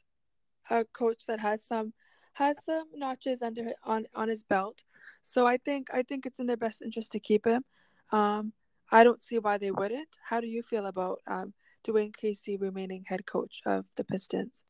a 0.70 0.86
coach 0.86 1.26
that 1.28 1.42
has 1.42 1.64
some 1.64 1.94
has 2.34 2.64
some 2.64 2.88
notches 2.96 3.42
under 3.42 3.74
on 3.86 4.06
on 4.14 4.28
his 4.30 4.44
belt. 4.44 4.84
So 5.22 5.48
I 5.48 5.58
think 5.58 5.90
I 5.94 6.04
think 6.04 6.26
it's 6.26 6.40
in 6.40 6.48
their 6.48 6.58
best 6.58 6.82
interest 6.82 7.12
to 7.14 7.20
keep 7.20 7.46
him. 7.46 7.64
Um, 8.12 8.54
I 8.92 9.04
don't 9.04 9.22
see 9.22 9.40
why 9.40 9.58
they 9.58 9.72
wouldn't. 9.72 10.10
How 10.24 10.42
do 10.42 10.48
you 10.48 10.62
feel 10.62 10.86
about 10.86 11.20
um, 11.28 11.54
Dwane 11.86 12.16
Casey 12.16 12.58
remaining 12.58 13.04
head 13.08 13.26
coach 13.26 13.62
of 13.66 13.86
the 13.98 14.04
Pistons? 14.04 14.64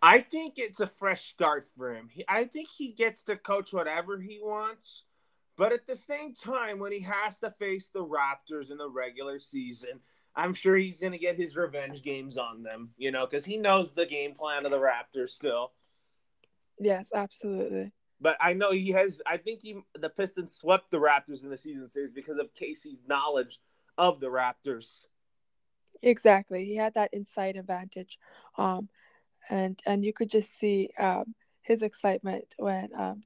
I 0.00 0.20
think 0.20 0.54
it's 0.56 0.80
a 0.80 0.90
fresh 0.98 1.26
start 1.26 1.66
for 1.76 1.94
him. 1.94 2.08
He, 2.10 2.24
I 2.28 2.44
think 2.44 2.68
he 2.68 2.88
gets 2.92 3.22
to 3.24 3.36
coach 3.36 3.72
whatever 3.72 4.20
he 4.20 4.40
wants. 4.42 5.04
But 5.56 5.72
at 5.72 5.86
the 5.86 5.96
same 5.96 6.34
time, 6.34 6.78
when 6.78 6.92
he 6.92 7.00
has 7.00 7.38
to 7.40 7.50
face 7.58 7.90
the 7.90 8.04
Raptors 8.04 8.70
in 8.70 8.78
the 8.78 8.88
regular 8.88 9.38
season, 9.38 10.00
I'm 10.34 10.54
sure 10.54 10.76
he's 10.76 11.00
going 11.00 11.12
to 11.12 11.18
get 11.18 11.36
his 11.36 11.56
revenge 11.56 12.02
games 12.02 12.38
on 12.38 12.62
them, 12.62 12.90
you 12.96 13.10
know, 13.10 13.26
because 13.26 13.44
he 13.44 13.58
knows 13.58 13.92
the 13.92 14.06
game 14.06 14.34
plan 14.34 14.64
of 14.64 14.70
the 14.70 14.78
Raptors 14.78 15.28
still. 15.28 15.72
Yes, 16.78 17.10
absolutely. 17.14 17.92
But 18.20 18.36
I 18.40 18.52
know 18.52 18.70
he 18.70 18.90
has. 18.90 19.20
I 19.26 19.36
think 19.36 19.60
he 19.62 19.80
the 19.94 20.08
Pistons 20.08 20.54
swept 20.54 20.90
the 20.90 20.98
Raptors 20.98 21.42
in 21.42 21.50
the 21.50 21.58
season 21.58 21.88
series 21.88 22.12
because 22.12 22.38
of 22.38 22.54
Casey's 22.54 23.00
knowledge 23.06 23.60
of 23.98 24.20
the 24.20 24.28
Raptors. 24.28 25.04
Exactly, 26.02 26.64
he 26.64 26.76
had 26.76 26.94
that 26.94 27.12
inside 27.12 27.56
advantage, 27.56 28.18
um, 28.58 28.88
and 29.50 29.80
and 29.86 30.04
you 30.04 30.12
could 30.12 30.30
just 30.30 30.56
see 30.56 30.90
um, 30.98 31.34
his 31.62 31.82
excitement 31.82 32.54
when 32.58 32.90
um, 32.96 33.22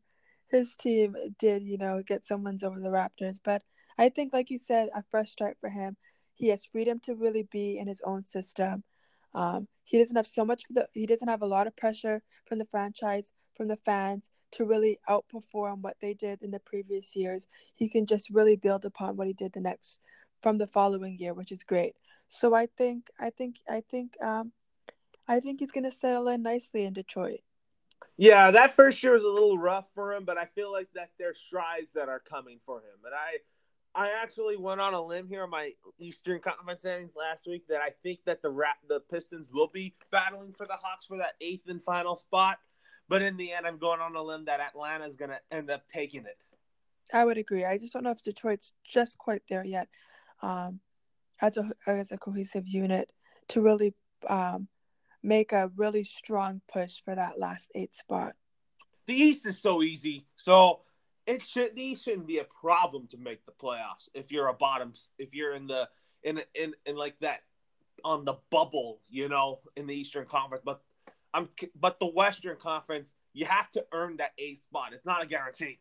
his 0.48 0.76
team 0.76 1.16
did, 1.38 1.62
you 1.62 1.78
know, 1.78 2.02
get 2.02 2.26
some 2.26 2.42
wins 2.44 2.62
over 2.62 2.80
the 2.80 2.88
Raptors. 2.88 3.40
But 3.42 3.62
I 3.98 4.08
think, 4.08 4.32
like 4.32 4.50
you 4.50 4.58
said, 4.58 4.88
a 4.94 5.02
fresh 5.10 5.30
start 5.30 5.56
for 5.60 5.68
him. 5.68 5.96
He 6.34 6.48
has 6.48 6.64
freedom 6.64 7.00
to 7.00 7.14
really 7.14 7.44
be 7.44 7.78
in 7.78 7.86
his 7.86 8.02
own 8.04 8.24
system. 8.24 8.84
Um, 9.36 9.68
he 9.84 9.98
doesn't 9.98 10.16
have 10.16 10.26
so 10.26 10.44
much. 10.44 10.64
The, 10.70 10.88
he 10.94 11.06
doesn't 11.06 11.28
have 11.28 11.42
a 11.42 11.46
lot 11.46 11.66
of 11.66 11.76
pressure 11.76 12.22
from 12.46 12.58
the 12.58 12.64
franchise, 12.64 13.32
from 13.54 13.68
the 13.68 13.76
fans 13.76 14.30
to 14.52 14.64
really 14.64 14.98
outperform 15.08 15.82
what 15.82 15.96
they 16.00 16.14
did 16.14 16.42
in 16.42 16.50
the 16.50 16.58
previous 16.58 17.14
years. 17.14 17.46
He 17.74 17.88
can 17.88 18.06
just 18.06 18.30
really 18.30 18.56
build 18.56 18.84
upon 18.84 19.16
what 19.16 19.26
he 19.26 19.34
did 19.34 19.52
the 19.52 19.60
next 19.60 20.00
from 20.42 20.58
the 20.58 20.66
following 20.66 21.18
year, 21.18 21.34
which 21.34 21.52
is 21.52 21.62
great. 21.62 21.94
So 22.28 22.54
I 22.54 22.66
think, 22.78 23.10
I 23.20 23.30
think, 23.30 23.56
I 23.68 23.82
think, 23.88 24.16
um, 24.22 24.52
I 25.28 25.40
think 25.40 25.60
he's 25.60 25.70
going 25.70 25.84
to 25.84 25.92
settle 25.92 26.28
in 26.28 26.42
nicely 26.42 26.84
in 26.84 26.94
Detroit. 26.94 27.40
Yeah, 28.16 28.50
that 28.50 28.74
first 28.74 29.02
year 29.02 29.12
was 29.12 29.22
a 29.22 29.28
little 29.28 29.58
rough 29.58 29.86
for 29.94 30.12
him, 30.12 30.24
but 30.24 30.38
I 30.38 30.46
feel 30.46 30.72
like 30.72 30.88
that 30.94 31.10
there's 31.18 31.38
strides 31.38 31.92
that 31.92 32.08
are 32.08 32.20
coming 32.20 32.60
for 32.64 32.78
him. 32.78 33.04
And 33.04 33.14
I 33.14 33.38
I 33.96 34.10
actually 34.22 34.58
went 34.58 34.78
on 34.78 34.92
a 34.92 35.00
limb 35.00 35.26
here 35.26 35.42
on 35.44 35.50
my 35.50 35.72
Eastern 35.98 36.38
Conference 36.38 36.80
standings 36.80 37.12
last 37.16 37.46
week 37.46 37.66
that 37.68 37.80
I 37.80 37.90
think 38.02 38.20
that 38.26 38.42
the 38.42 38.50
Rap, 38.50 38.76
the 38.86 39.00
Pistons 39.00 39.48
will 39.50 39.68
be 39.68 39.94
battling 40.12 40.52
for 40.52 40.66
the 40.66 40.74
Hawks 40.74 41.06
for 41.06 41.16
that 41.16 41.32
eighth 41.40 41.66
and 41.68 41.82
final 41.82 42.14
spot. 42.14 42.58
But 43.08 43.22
in 43.22 43.38
the 43.38 43.54
end, 43.54 43.66
I'm 43.66 43.78
going 43.78 44.00
on 44.00 44.14
a 44.14 44.22
limb 44.22 44.44
that 44.44 44.60
Atlanta 44.60 45.06
is 45.06 45.16
going 45.16 45.30
to 45.30 45.40
end 45.50 45.70
up 45.70 45.88
taking 45.88 46.26
it. 46.26 46.36
I 47.14 47.24
would 47.24 47.38
agree. 47.38 47.64
I 47.64 47.78
just 47.78 47.94
don't 47.94 48.02
know 48.02 48.10
if 48.10 48.22
Detroit's 48.22 48.74
just 48.84 49.16
quite 49.16 49.42
there 49.48 49.64
yet, 49.64 49.88
um, 50.42 50.80
as 51.40 51.56
a 51.56 51.70
as 51.86 52.12
a 52.12 52.18
cohesive 52.18 52.68
unit 52.68 53.12
to 53.48 53.62
really 53.62 53.94
um, 54.26 54.68
make 55.22 55.52
a 55.52 55.70
really 55.76 56.04
strong 56.04 56.60
push 56.70 57.00
for 57.02 57.14
that 57.14 57.38
last 57.38 57.70
eight 57.74 57.94
spot. 57.94 58.34
The 59.06 59.14
East 59.14 59.46
is 59.46 59.58
so 59.58 59.82
easy. 59.82 60.26
So 60.34 60.80
it 61.26 61.42
should 61.42 61.74
these 61.74 62.02
shouldn't 62.02 62.26
be 62.26 62.38
a 62.38 62.44
problem 62.44 63.06
to 63.08 63.18
make 63.18 63.44
the 63.46 63.52
playoffs 63.52 64.08
if 64.14 64.30
you're 64.30 64.48
a 64.48 64.54
bottom 64.54 64.92
if 65.18 65.34
you're 65.34 65.54
in 65.54 65.66
the 65.66 65.88
in 66.22 66.40
in 66.54 66.74
in 66.86 66.96
like 66.96 67.18
that 67.20 67.40
on 68.04 68.24
the 68.24 68.36
bubble, 68.50 69.00
you 69.08 69.28
know, 69.28 69.60
in 69.76 69.86
the 69.86 69.94
Eastern 69.94 70.26
Conference. 70.26 70.62
But 70.64 70.82
I'm 71.34 71.48
but 71.78 71.98
the 71.98 72.06
Western 72.06 72.56
Conference, 72.56 73.14
you 73.32 73.46
have 73.46 73.70
to 73.72 73.84
earn 73.92 74.18
that 74.18 74.32
eighth 74.38 74.62
spot. 74.62 74.92
It's 74.92 75.06
not 75.06 75.22
a 75.22 75.26
guarantee. 75.26 75.80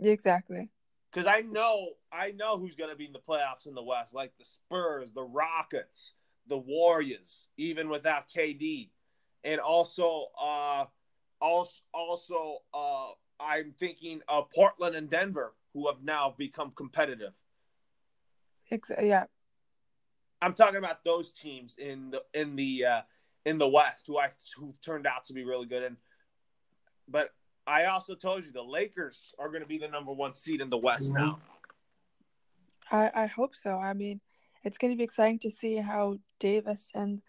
Exactly. 0.00 0.68
Because 1.12 1.26
I 1.26 1.40
know 1.40 1.90
I 2.12 2.32
know 2.32 2.58
who's 2.58 2.74
going 2.74 2.90
to 2.90 2.96
be 2.96 3.06
in 3.06 3.12
the 3.12 3.18
playoffs 3.18 3.66
in 3.66 3.74
the 3.74 3.82
West, 3.82 4.14
like 4.14 4.32
the 4.38 4.44
Spurs, 4.44 5.12
the 5.12 5.22
Rockets, 5.22 6.14
the 6.48 6.58
Warriors, 6.58 7.48
even 7.56 7.88
without 7.88 8.28
KD, 8.28 8.90
and 9.44 9.60
also 9.60 10.26
uh, 10.40 10.84
also 11.40 11.80
also 11.92 12.58
uh, 12.72 13.10
I'm 13.42 13.72
thinking 13.78 14.20
of 14.28 14.50
Portland 14.50 14.94
and 14.94 15.08
Denver, 15.10 15.54
who 15.74 15.88
have 15.88 16.02
now 16.02 16.34
become 16.36 16.72
competitive. 16.76 17.32
Yeah, 19.00 19.24
I'm 20.40 20.54
talking 20.54 20.76
about 20.76 21.04
those 21.04 21.32
teams 21.32 21.76
in 21.78 22.10
the 22.10 22.22
in 22.34 22.56
the 22.56 22.84
uh, 22.84 23.00
in 23.44 23.58
the 23.58 23.68
West 23.68 24.06
who 24.06 24.18
I 24.18 24.30
who 24.56 24.74
turned 24.82 25.06
out 25.06 25.24
to 25.26 25.32
be 25.32 25.44
really 25.44 25.66
good. 25.66 25.82
And 25.82 25.96
but 27.08 27.30
I 27.66 27.84
also 27.84 28.14
told 28.14 28.44
you 28.44 28.52
the 28.52 28.62
Lakers 28.62 29.34
are 29.38 29.48
going 29.48 29.62
to 29.62 29.68
be 29.68 29.78
the 29.78 29.88
number 29.88 30.12
one 30.12 30.34
seed 30.34 30.60
in 30.60 30.70
the 30.70 30.78
West 30.78 31.12
now. 31.12 31.38
I 32.90 33.10
I 33.14 33.26
hope 33.26 33.54
so. 33.54 33.76
I 33.76 33.92
mean, 33.92 34.20
it's 34.64 34.78
going 34.78 34.92
to 34.92 34.96
be 34.96 35.04
exciting 35.04 35.38
to 35.40 35.50
see 35.50 35.76
how 35.76 36.18
Davis 36.40 36.86
and 36.94 37.22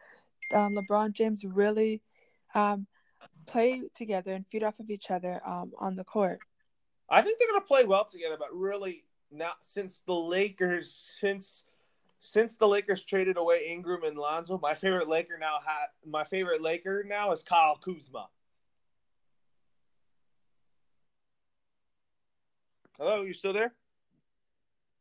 um, 0.54 0.76
LeBron 0.76 1.14
James 1.14 1.44
really 1.46 2.02
um, 2.56 2.88
play 3.46 3.82
together 3.96 4.34
and 4.34 4.46
feed 4.48 4.64
off 4.64 4.80
of 4.80 4.90
each 4.90 5.12
other 5.12 5.42
um, 5.46 5.72
on 5.78 5.96
the 5.96 6.04
court. 6.04 6.40
I 7.10 7.22
think 7.22 7.38
they're 7.38 7.50
going 7.50 7.62
to 7.62 7.68
play 7.68 7.84
well 7.84 8.06
together, 8.06 8.38
but 8.40 8.54
really 8.54 9.04
not 9.32 9.58
since 9.62 10.02
the 10.02 10.14
Lakers 10.14 10.92
since 11.20 11.66
since 12.20 12.56
the 12.56 12.68
Lakers 12.68 13.04
traded 13.04 13.36
away 13.36 13.68
Ingram 13.68 14.04
and 14.04 14.18
Lonzo, 14.18 14.58
my 14.58 14.74
favorite 14.74 15.10
Laker 15.10 15.38
now 15.38 15.58
ha- 15.62 15.90
my 16.06 16.24
favorite 16.24 16.62
Laker 16.62 17.04
now 17.04 17.32
is 17.34 17.44
Kyle 17.44 17.76
Kuzma. 17.76 18.28
Hello, 22.98 23.24
you 23.24 23.34
still 23.34 23.52
there? 23.52 23.74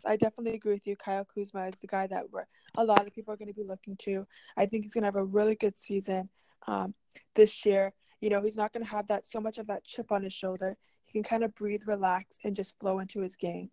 I 0.04 0.16
definitely 0.16 0.54
agree 0.54 0.72
with 0.74 0.86
you. 0.86 0.96
Kyle 0.96 1.24
Kuzma 1.24 1.68
is 1.68 1.78
the 1.80 1.86
guy 1.86 2.08
that 2.08 2.30
we're, 2.32 2.46
a 2.76 2.84
lot 2.84 3.06
of 3.06 3.14
people 3.14 3.32
are 3.32 3.36
going 3.36 3.48
to 3.48 3.54
be 3.54 3.62
looking 3.62 3.96
to. 3.98 4.26
I 4.56 4.66
think 4.66 4.84
he's 4.84 4.94
going 4.94 5.02
to 5.02 5.06
have 5.06 5.14
a 5.16 5.24
really 5.24 5.54
good 5.54 5.78
season 5.78 6.28
um, 6.66 6.94
this 7.36 7.64
year. 7.64 7.92
You 8.22 8.30
know, 8.30 8.40
he's 8.40 8.56
not 8.56 8.72
going 8.72 8.84
to 8.84 8.90
have 8.90 9.08
that 9.08 9.26
so 9.26 9.40
much 9.40 9.58
of 9.58 9.66
that 9.66 9.82
chip 9.82 10.12
on 10.12 10.22
his 10.22 10.32
shoulder. 10.32 10.76
He 11.04 11.12
can 11.12 11.24
kind 11.24 11.42
of 11.42 11.52
breathe, 11.56 11.82
relax, 11.86 12.38
and 12.44 12.54
just 12.54 12.78
flow 12.78 13.00
into 13.00 13.20
his 13.20 13.34
game. 13.34 13.68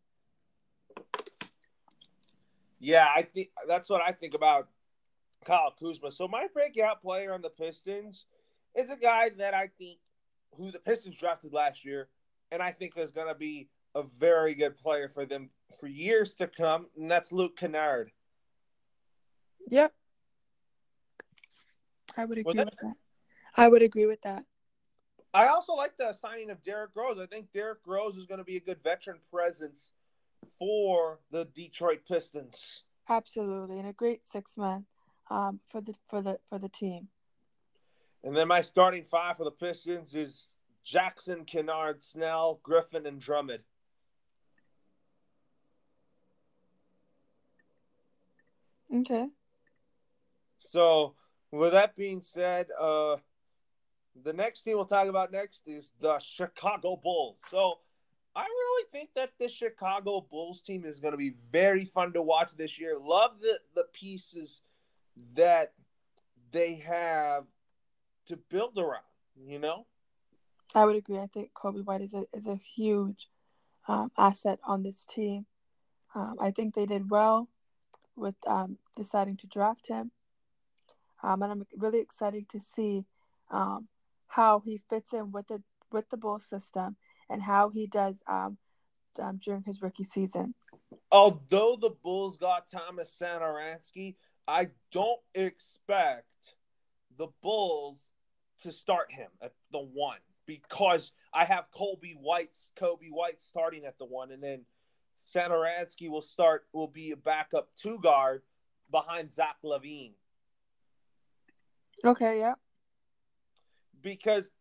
Yeah, 2.79 3.06
I 3.15 3.22
think 3.22 3.51
that's 3.68 3.91
what 3.91 4.01
I 4.01 4.12
think 4.12 4.34
about 4.34 4.68
Kyle 5.46 5.72
Kuzma. 5.79 6.12
So 6.12 6.27
my 6.27 6.48
breakout 6.51 7.00
player 7.00 7.32
on 7.32 7.44
the 7.44 7.51
Pistons 7.51 8.25
is 8.75 8.89
a 8.89 8.98
guy 8.98 9.29
that 9.38 9.53
I 9.53 9.70
think 9.77 10.00
who 10.58 10.72
the 10.72 10.79
Pistons 10.79 11.15
drafted 11.15 11.53
last 11.53 11.86
year, 11.86 12.08
and 12.51 12.60
I 12.60 12.72
think 12.72 12.98
is 12.98 13.12
going 13.12 13.27
to 13.27 13.36
be 13.36 13.70
a 13.94 14.01
very 14.20 14.56
good 14.56 14.75
player 14.77 15.12
for 15.13 15.27
them 15.27 15.51
for 15.79 15.86
years 15.86 16.34
to 16.36 16.48
come, 16.48 16.88
and 16.98 17.10
that's 17.10 17.32
Luke 17.32 17.56
Kennard. 17.56 18.12
Yep. 19.68 19.94
I 22.18 22.25
would 22.25 22.39
agree 22.39 22.53
that, 22.53 22.65
with 22.65 22.79
that. 22.82 22.96
I 23.59 23.67
would 23.67 23.81
agree 23.81 24.05
with 24.05 24.21
that. 24.21 24.45
I 25.33 25.47
also 25.47 25.73
like 25.73 25.97
the 25.97 26.13
signing 26.13 26.49
of 26.49 26.63
Derrick 26.63 26.91
Rose. 26.95 27.19
I 27.19 27.25
think 27.25 27.51
Derrick 27.51 27.79
Rose 27.85 28.15
is 28.15 28.25
going 28.25 28.37
to 28.37 28.45
be 28.45 28.55
a 28.55 28.61
good 28.61 28.81
veteran 28.81 29.17
presence 29.29 29.91
for 30.57 31.19
the 31.29 31.43
Detroit 31.43 31.99
Pistons. 32.07 32.83
Absolutely, 33.09 33.77
and 33.77 33.89
a 33.89 33.91
great 33.91 34.25
six 34.25 34.57
man 34.57 34.85
um, 35.29 35.59
for 35.67 35.81
the 35.81 35.93
for 36.07 36.21
the 36.21 36.39
for 36.47 36.57
the 36.57 36.69
team. 36.69 37.09
And 38.23 38.33
then 38.33 38.47
my 38.47 38.61
starting 38.61 39.03
five 39.03 39.35
for 39.35 39.43
the 39.43 39.51
Pistons 39.51 40.15
is 40.15 40.47
Jackson, 40.85 41.43
Kennard, 41.43 42.01
Snell, 42.01 42.61
Griffin, 42.63 43.05
and 43.05 43.19
Drummond. 43.19 43.63
Okay. 48.95 49.27
So, 50.59 51.15
with 51.51 51.73
that 51.73 51.97
being 51.97 52.21
said, 52.21 52.67
uh, 52.79 53.17
the 54.23 54.33
next 54.33 54.61
team 54.61 54.75
we'll 54.75 54.85
talk 54.85 55.07
about 55.07 55.31
next 55.31 55.61
is 55.67 55.91
the 55.99 56.19
Chicago 56.19 56.99
Bulls. 57.01 57.38
So, 57.49 57.79
I 58.35 58.44
really 58.44 58.85
think 58.91 59.09
that 59.15 59.31
the 59.39 59.50
Chicago 59.50 60.25
Bulls 60.29 60.61
team 60.61 60.85
is 60.85 61.00
going 61.00 61.11
to 61.13 61.17
be 61.17 61.33
very 61.51 61.85
fun 61.85 62.13
to 62.13 62.22
watch 62.22 62.55
this 62.55 62.79
year. 62.79 62.98
Love 62.98 63.41
the 63.41 63.59
the 63.75 63.85
pieces 63.94 64.61
that 65.35 65.74
they 66.51 66.75
have 66.75 67.46
to 68.27 68.37
build 68.37 68.77
around. 68.77 69.03
You 69.46 69.59
know, 69.59 69.85
I 70.75 70.85
would 70.85 70.96
agree. 70.96 71.17
I 71.17 71.27
think 71.27 71.51
Coby 71.53 71.83
White 71.83 72.01
is 72.01 72.13
a 72.13 72.25
is 72.33 72.46
a 72.46 72.55
huge 72.55 73.29
um, 73.87 74.11
asset 74.17 74.59
on 74.63 74.83
this 74.83 75.05
team. 75.05 75.46
Um, 76.15 76.35
I 76.39 76.51
think 76.51 76.75
they 76.75 76.85
did 76.85 77.09
well 77.09 77.50
with 78.15 78.35
um, 78.48 78.77
deciding 78.96 79.37
to 79.37 79.48
draft 79.48 79.87
him, 79.87 80.11
um, 81.24 81.41
and 81.41 81.51
I'm 81.51 81.67
really 81.77 82.00
excited 82.00 82.50
to 82.50 82.59
see 82.59 83.05
um, 83.50 83.87
how 84.29 84.59
he 84.59 84.81
fits 84.89 85.11
in 85.11 85.31
with 85.31 85.48
the 85.48 85.61
with 85.92 86.09
the 86.09 86.18
Bull 86.18 86.39
system 86.39 86.96
and 87.29 87.42
how 87.42 87.70
he 87.70 87.87
does 87.87 88.15
um, 88.27 88.57
um, 89.20 89.39
during 89.44 89.63
his 89.63 89.81
rookie 89.81 90.03
season. 90.03 90.53
Although 91.11 91.77
the 91.81 91.89
Bulls 91.89 92.37
got 92.37 92.70
Thomas 92.70 93.15
Satoransky, 93.20 94.15
I 94.48 94.70
don't 94.92 95.20
expect 95.33 96.25
the 97.18 97.27
Bulls 97.42 98.00
to 98.61 98.72
start 98.72 99.11
him 99.11 99.29
at 99.42 99.53
the 99.72 99.79
one 99.79 100.20
because 100.46 101.11
I 101.33 101.46
have 101.46 101.65
Colby 101.72 102.15
White's 102.20 102.70
Coby 102.79 103.09
White 103.11 103.42
starting 103.42 103.85
at 103.85 103.98
the 103.98 104.05
one, 104.05 104.31
and 104.31 104.42
then 104.42 104.61
Satoransky 105.33 106.09
will 106.09 106.22
start 106.22 106.65
will 106.72 106.87
be 106.87 107.11
a 107.11 107.18
backup 107.18 107.70
two 107.75 108.00
guard 108.00 108.44
behind 108.92 109.33
Zach 109.33 109.57
LaVine. 109.63 110.13
Okay, 112.05 112.39
yeah. 112.39 112.53
Because 114.01 114.51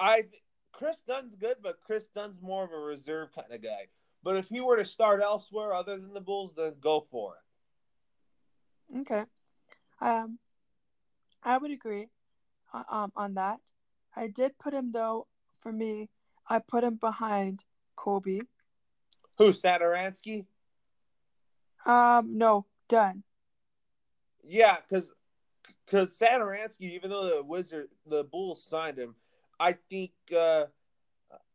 I 0.00 0.24
Kris 0.72 1.02
Dunn's 1.02 1.34
good, 1.34 1.56
but 1.62 1.80
Kris 1.84 2.06
Dunn's 2.08 2.40
more 2.40 2.64
of 2.64 2.72
a 2.72 2.78
reserve 2.78 3.30
kind 3.34 3.52
of 3.52 3.62
guy. 3.62 3.88
But 4.22 4.36
if 4.36 4.48
he 4.48 4.60
were 4.60 4.76
to 4.76 4.84
start 4.84 5.22
elsewhere 5.22 5.72
other 5.72 5.96
than 5.96 6.12
the 6.12 6.20
Bulls, 6.20 6.52
then 6.56 6.74
go 6.80 7.06
for 7.10 7.36
it. 7.36 8.98
Okay. 9.00 9.24
Um, 10.00 10.38
I 11.42 11.58
would 11.58 11.70
agree 11.70 12.08
uh, 12.72 12.82
um, 12.90 13.12
on 13.16 13.34
that. 13.34 13.58
I 14.14 14.28
did 14.28 14.58
put 14.58 14.74
him, 14.74 14.92
though, 14.92 15.26
for 15.60 15.72
me, 15.72 16.08
I 16.48 16.58
put 16.58 16.84
him 16.84 16.96
behind 16.96 17.64
Coby. 17.96 18.40
Who, 19.36 19.52
Satoransky? 19.52 20.46
Um, 21.86 22.38
no, 22.38 22.66
Dunn. 22.88 23.22
Yeah, 24.42 24.76
because 24.80 25.12
because 25.88 26.16
Satoransky, 26.18 26.92
even 26.92 27.10
though 27.10 27.24
the 27.24 27.42
Wizard, 27.42 27.88
the 28.06 28.24
Bulls 28.24 28.62
signed 28.62 28.98
him, 28.98 29.14
I 29.58 29.74
think 29.90 30.12
uh, 30.36 30.64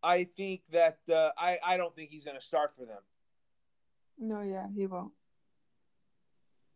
I 0.01 0.25
think 0.35 0.61
that 0.71 0.99
uh, 1.11 1.29
I 1.37 1.59
I 1.63 1.77
don't 1.77 1.95
think 1.95 2.09
he's 2.09 2.23
going 2.23 2.37
to 2.37 2.45
start 2.45 2.73
for 2.77 2.85
them. 2.85 3.01
No, 4.17 4.41
yeah, 4.41 4.67
he 4.75 4.87
won't. 4.87 5.11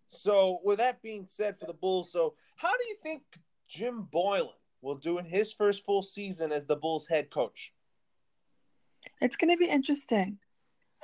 So, 0.10 0.60
with 0.64 0.78
that 0.78 1.02
being 1.02 1.28
said, 1.28 1.60
for 1.60 1.66
the 1.66 1.74
Bulls, 1.74 2.12
so 2.12 2.36
how 2.56 2.72
do 2.72 2.88
you 2.88 2.96
think 3.04 3.24
Jim 3.68 4.08
Boylen 4.12 4.50
will 4.82 4.96
do 4.96 5.18
in 5.18 5.26
his 5.26 5.52
first 5.52 5.84
full 5.86 6.02
season 6.02 6.52
as 6.52 6.66
the 6.66 6.78
Bulls 6.78 7.08
head 7.08 7.30
coach? 7.30 7.74
It's 9.20 9.36
going 9.36 9.52
to 9.52 9.58
be 9.58 9.70
interesting. 9.70 10.38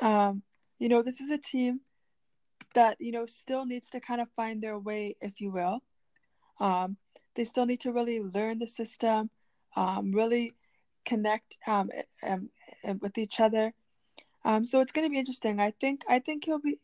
Um, 0.01 0.43
you 0.79 0.87
know, 0.87 1.01
this 1.01 1.19
is 1.19 1.29
a 1.29 1.37
team 1.37 1.81
that 2.75 2.97
you 2.99 3.11
know 3.11 3.25
still 3.25 3.65
needs 3.65 3.89
to 3.89 3.99
kind 3.99 4.21
of 4.21 4.29
find 4.35 4.61
their 4.61 4.79
way, 4.79 5.15
if 5.19 5.41
you 5.41 5.51
will. 5.51 5.81
Um, 6.59 6.97
they 7.35 7.45
still 7.45 7.65
need 7.65 7.81
to 7.81 7.91
really 7.91 8.19
learn 8.19 8.59
the 8.59 8.67
system 8.67 9.29
um, 9.75 10.11
really 10.11 10.53
connect 11.05 11.57
um, 11.67 11.89
um, 12.21 12.49
with 13.01 13.17
each 13.17 13.39
other. 13.39 13.73
Um, 14.45 14.65
so 14.65 14.81
it's 14.81 14.91
going 14.91 15.05
to 15.05 15.11
be 15.11 15.17
interesting. 15.17 15.59
I 15.59 15.71
think 15.71 16.03
I 16.07 16.19
think 16.19 16.45
he'll 16.45 16.59
be, 16.59 16.79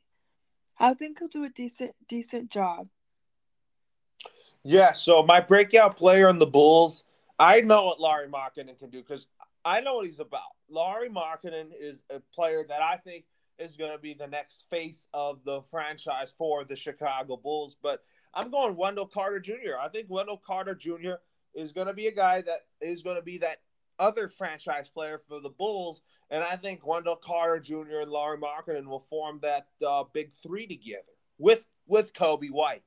I 0.78 0.94
think 0.94 1.20
he'll 1.20 1.28
do 1.28 1.44
a 1.44 1.50
decent 1.50 1.92
decent 2.08 2.50
job. 2.50 2.88
Yeah. 4.64 4.94
So 4.94 5.24
my 5.24 5.40
breakout 5.40 5.98
player 5.98 6.28
on 6.28 6.40
the 6.40 6.48
Bulls, 6.48 7.04
I 7.38 7.62
know 7.62 7.86
what 7.86 8.00
Lauri 8.00 8.28
Markkanen 8.28 8.78
can 8.78 8.90
do 8.90 9.02
because 9.02 9.28
I 9.66 9.82
know 9.82 9.96
what 9.96 10.08
he's 10.08 10.20
about. 10.20 10.42
Lauri 10.70 11.10
Markkanen 11.10 11.68
is 11.78 12.02
a 12.10 12.20
player 12.34 12.66
that 12.68 12.82
I 12.82 12.98
think 12.98 13.26
is 13.58 13.76
going 13.76 13.92
to 13.92 13.98
be 13.98 14.14
the 14.14 14.28
next 14.28 14.64
face 14.70 15.08
of 15.14 15.44
the 15.44 15.62
franchise 15.64 16.34
for 16.38 16.64
the 16.64 16.76
Chicago 16.76 17.36
Bulls. 17.36 17.76
But 17.82 18.04
I'm 18.34 18.52
going 18.52 18.76
Wendell 18.76 19.08
Carter 19.08 19.40
Jr. 19.40 19.78
I 19.82 19.90
think 19.90 20.10
Wendell 20.10 20.42
Carter 20.46 20.76
Jr 20.76 21.16
is 21.54 21.72
going 21.72 21.88
to 21.88 21.94
be 21.94 22.08
a 22.08 22.12
guy 22.12 22.42
that 22.42 22.66
is 22.82 23.02
going 23.02 23.16
to 23.16 23.22
be 23.22 23.38
that 23.40 23.62
other 23.98 24.30
franchise 24.30 24.88
player 24.88 25.20
for 25.28 25.40
the 25.42 25.50
Bulls, 25.50 26.02
and 26.30 26.44
I 26.44 26.56
think 26.56 26.86
Wendell 26.86 27.18
Carter 27.18 27.60
Jr. 27.60 28.00
and 28.02 28.12
Larry 28.12 28.38
Markkanen 28.38 28.86
will 28.86 29.06
form 29.10 29.40
that 29.42 29.68
uh, 29.86 30.06
big 30.14 30.32
three 30.42 30.68
together 30.68 31.04
with 31.38 31.66
with 31.86 32.14
Coby 32.14 32.50
White. 32.50 32.84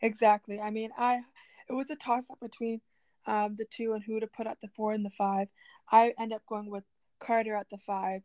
Exactly. 0.00 0.60
I 0.60 0.70
mean, 0.70 0.90
I 0.98 1.20
it 1.68 1.74
was 1.74 1.90
a 1.90 1.96
toss 1.96 2.28
up 2.30 2.40
between 2.40 2.80
um, 3.26 3.54
the 3.56 3.66
two 3.66 3.92
and 3.92 4.02
who 4.02 4.18
to 4.18 4.26
put 4.26 4.46
at 4.48 4.60
the 4.60 4.68
four 4.68 4.92
and 4.92 5.04
the 5.04 5.10
five. 5.10 5.48
I 5.90 6.12
end 6.18 6.32
up 6.32 6.42
going 6.48 6.70
with 6.70 6.84
Carter 7.20 7.54
at 7.54 7.70
the 7.70 7.78
five, 7.78 8.22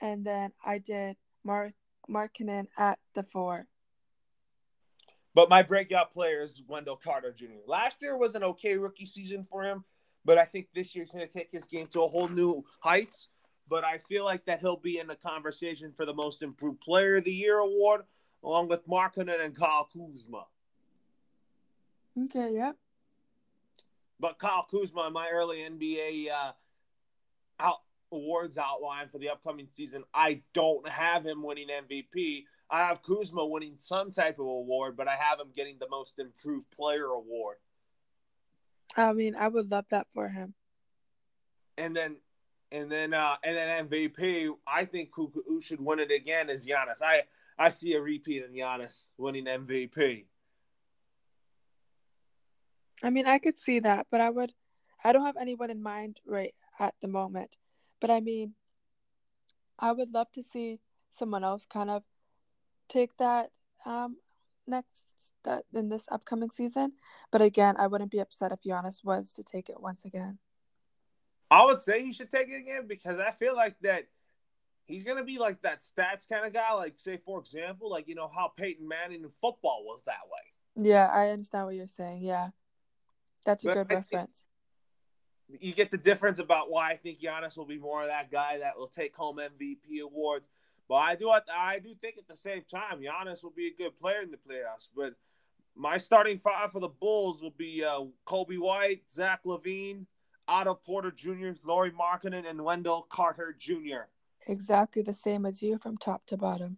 and 0.00 0.24
then 0.24 0.52
I 0.64 0.78
did 0.78 1.16
Mark 1.42 1.72
Markkanen 2.08 2.68
at 2.78 3.00
the 3.14 3.24
four. 3.24 3.66
But 5.34 5.48
my 5.48 5.62
breakout 5.62 6.12
player 6.12 6.40
is 6.42 6.62
Wendell 6.68 6.96
Carter 6.96 7.32
Jr. 7.32 7.66
Last 7.66 7.96
year 8.00 8.16
was 8.16 8.36
an 8.36 8.44
okay 8.44 8.76
rookie 8.76 9.06
season 9.06 9.42
for 9.42 9.62
him, 9.62 9.84
but 10.24 10.38
I 10.38 10.44
think 10.44 10.68
this 10.74 10.94
year's 10.94 11.10
going 11.10 11.26
to 11.26 11.32
take 11.32 11.50
his 11.50 11.66
game 11.66 11.88
to 11.88 12.02
a 12.02 12.08
whole 12.08 12.28
new 12.28 12.64
heights. 12.80 13.28
But 13.68 13.82
I 13.82 13.98
feel 14.08 14.24
like 14.24 14.44
that 14.44 14.60
he'll 14.60 14.76
be 14.76 14.98
in 14.98 15.06
the 15.06 15.16
conversation 15.16 15.92
for 15.96 16.04
the 16.04 16.14
most 16.14 16.42
improved 16.42 16.80
player 16.80 17.16
of 17.16 17.24
the 17.24 17.32
year 17.32 17.58
award, 17.58 18.02
along 18.44 18.68
with 18.68 18.86
Markkanen 18.86 19.42
and 19.42 19.56
Kyle 19.56 19.88
Kuzma. 19.92 20.44
Okay, 22.24 22.54
yep. 22.54 22.76
But 24.20 24.38
Kyle 24.38 24.66
Kuzma 24.70 25.06
in 25.06 25.12
my 25.12 25.28
early 25.30 25.58
NBA 25.58 26.30
uh, 26.30 26.52
out 27.58 27.80
awards 28.12 28.58
outline 28.58 29.08
for 29.08 29.18
the 29.18 29.30
upcoming 29.30 29.66
season, 29.70 30.04
I 30.14 30.42
don't 30.52 30.86
have 30.88 31.24
him 31.24 31.42
winning 31.42 31.68
MVP. 31.68 32.44
I 32.70 32.86
have 32.86 33.02
Kuzma 33.02 33.44
winning 33.46 33.76
some 33.78 34.10
type 34.10 34.38
of 34.38 34.46
award, 34.46 34.96
but 34.96 35.08
I 35.08 35.16
have 35.16 35.38
him 35.38 35.48
getting 35.54 35.76
the 35.78 35.88
most 35.88 36.18
improved 36.18 36.70
player 36.70 37.06
award. 37.06 37.56
I 38.96 39.12
mean, 39.12 39.34
I 39.36 39.48
would 39.48 39.70
love 39.70 39.86
that 39.90 40.06
for 40.14 40.28
him. 40.28 40.54
And 41.76 41.94
then 41.94 42.16
and 42.70 42.90
then 42.90 43.14
uh 43.14 43.36
and 43.42 43.56
then 43.56 43.88
MVP, 43.88 44.50
I 44.66 44.84
think 44.84 45.10
who, 45.14 45.32
who 45.46 45.60
should 45.60 45.80
win 45.80 46.00
it 46.00 46.10
again 46.10 46.48
is 46.50 46.66
Giannis. 46.66 47.02
I 47.02 47.22
I 47.58 47.70
see 47.70 47.94
a 47.94 48.00
repeat 48.00 48.44
in 48.44 48.52
Giannis 48.52 49.04
winning 49.16 49.44
MVP. 49.44 50.24
I 53.02 53.10
mean, 53.10 53.26
I 53.26 53.38
could 53.38 53.58
see 53.58 53.80
that, 53.80 54.06
but 54.10 54.20
I 54.20 54.30
would 54.30 54.52
I 55.02 55.12
don't 55.12 55.26
have 55.26 55.36
anyone 55.36 55.70
in 55.70 55.82
mind 55.82 56.20
right 56.26 56.54
at 56.78 56.94
the 57.00 57.08
moment. 57.08 57.56
But 58.00 58.10
I 58.10 58.20
mean, 58.20 58.54
I 59.78 59.92
would 59.92 60.10
love 60.10 60.30
to 60.32 60.42
see 60.42 60.80
someone 61.10 61.44
else 61.44 61.66
kind 61.66 61.90
of 61.90 62.02
take 62.94 63.16
that 63.18 63.50
um, 63.84 64.16
next 64.66 65.02
that 65.44 65.64
in 65.74 65.88
this 65.88 66.06
upcoming 66.10 66.50
season. 66.50 66.92
But 67.30 67.42
again, 67.42 67.74
I 67.78 67.86
wouldn't 67.86 68.10
be 68.10 68.20
upset 68.20 68.52
if 68.52 68.62
Giannis 68.62 69.04
was 69.04 69.32
to 69.34 69.42
take 69.42 69.68
it 69.68 69.80
once 69.80 70.04
again. 70.04 70.38
I 71.50 71.64
would 71.64 71.80
say 71.80 72.02
he 72.02 72.12
should 72.12 72.30
take 72.30 72.48
it 72.48 72.56
again 72.56 72.86
because 72.86 73.20
I 73.20 73.30
feel 73.32 73.54
like 73.54 73.76
that 73.82 74.06
he's 74.86 75.04
gonna 75.04 75.24
be 75.24 75.38
like 75.38 75.60
that 75.62 75.80
stats 75.80 76.28
kind 76.28 76.46
of 76.46 76.52
guy. 76.52 76.72
Like 76.72 76.94
say 76.96 77.18
for 77.24 77.38
example, 77.38 77.90
like 77.90 78.08
you 78.08 78.14
know 78.14 78.30
how 78.34 78.52
Peyton 78.56 78.88
Manning 78.88 79.22
in 79.22 79.30
football 79.40 79.84
was 79.84 80.00
that 80.06 80.24
way. 80.30 80.88
Yeah, 80.88 81.08
I 81.12 81.28
understand 81.30 81.66
what 81.66 81.74
you're 81.74 81.86
saying. 81.86 82.22
Yeah, 82.22 82.48
that's 83.44 83.64
a 83.64 83.68
But 83.68 83.74
good 83.74 83.92
I 83.92 83.94
reference. 83.96 84.44
You 85.60 85.74
get 85.74 85.90
the 85.90 85.98
difference 85.98 86.38
about 86.38 86.70
why 86.70 86.90
I 86.90 86.96
think 86.96 87.20
Giannis 87.20 87.56
will 87.56 87.66
be 87.66 87.78
more 87.78 88.02
of 88.02 88.08
that 88.08 88.32
guy 88.32 88.58
that 88.60 88.78
will 88.78 88.88
take 88.88 89.14
home 89.14 89.36
MVP 89.36 90.00
awards. 90.02 90.46
But 90.88 90.96
I 90.96 91.14
do 91.14 91.30
I 91.30 91.78
do 91.78 91.94
think 92.00 92.18
at 92.18 92.28
the 92.28 92.36
same 92.36 92.62
time 92.70 93.00
Giannis 93.00 93.42
will 93.42 93.54
be 93.56 93.68
a 93.68 93.74
good 93.82 93.98
player 93.98 94.20
in 94.20 94.30
the 94.30 94.36
playoffs. 94.36 94.88
But 94.94 95.14
my 95.76 95.98
starting 95.98 96.38
five 96.38 96.72
for 96.72 96.80
the 96.80 96.88
Bulls 96.88 97.42
will 97.42 97.54
be 97.56 97.84
uh, 97.84 98.02
Coby 98.26 98.58
White, 98.58 99.02
Zach 99.10 99.44
LaVine, 99.44 100.06
Otto 100.46 100.74
Porter 100.74 101.10
Jr., 101.10 101.52
Lauri 101.64 101.90
Markkanen, 101.90 102.48
and 102.48 102.62
Wendell 102.62 103.06
Carter 103.08 103.56
Jr. 103.58 104.08
Exactly 104.46 105.02
the 105.02 105.14
same 105.14 105.46
as 105.46 105.62
you 105.62 105.78
from 105.78 105.96
top 105.96 106.26
to 106.26 106.36
bottom. 106.36 106.76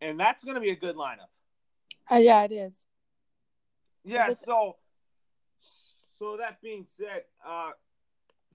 And 0.00 0.18
that's 0.18 0.44
going 0.44 0.54
to 0.54 0.60
be 0.60 0.70
a 0.70 0.76
good 0.76 0.96
lineup. 0.96 1.28
Uh, 2.10 2.16
yeah, 2.16 2.44
it 2.44 2.52
is. 2.52 2.74
Yeah. 4.04 4.30
So, 4.30 4.76
so 5.60 6.36
that 6.36 6.60
being 6.62 6.86
said, 6.96 7.24
uh, 7.46 7.70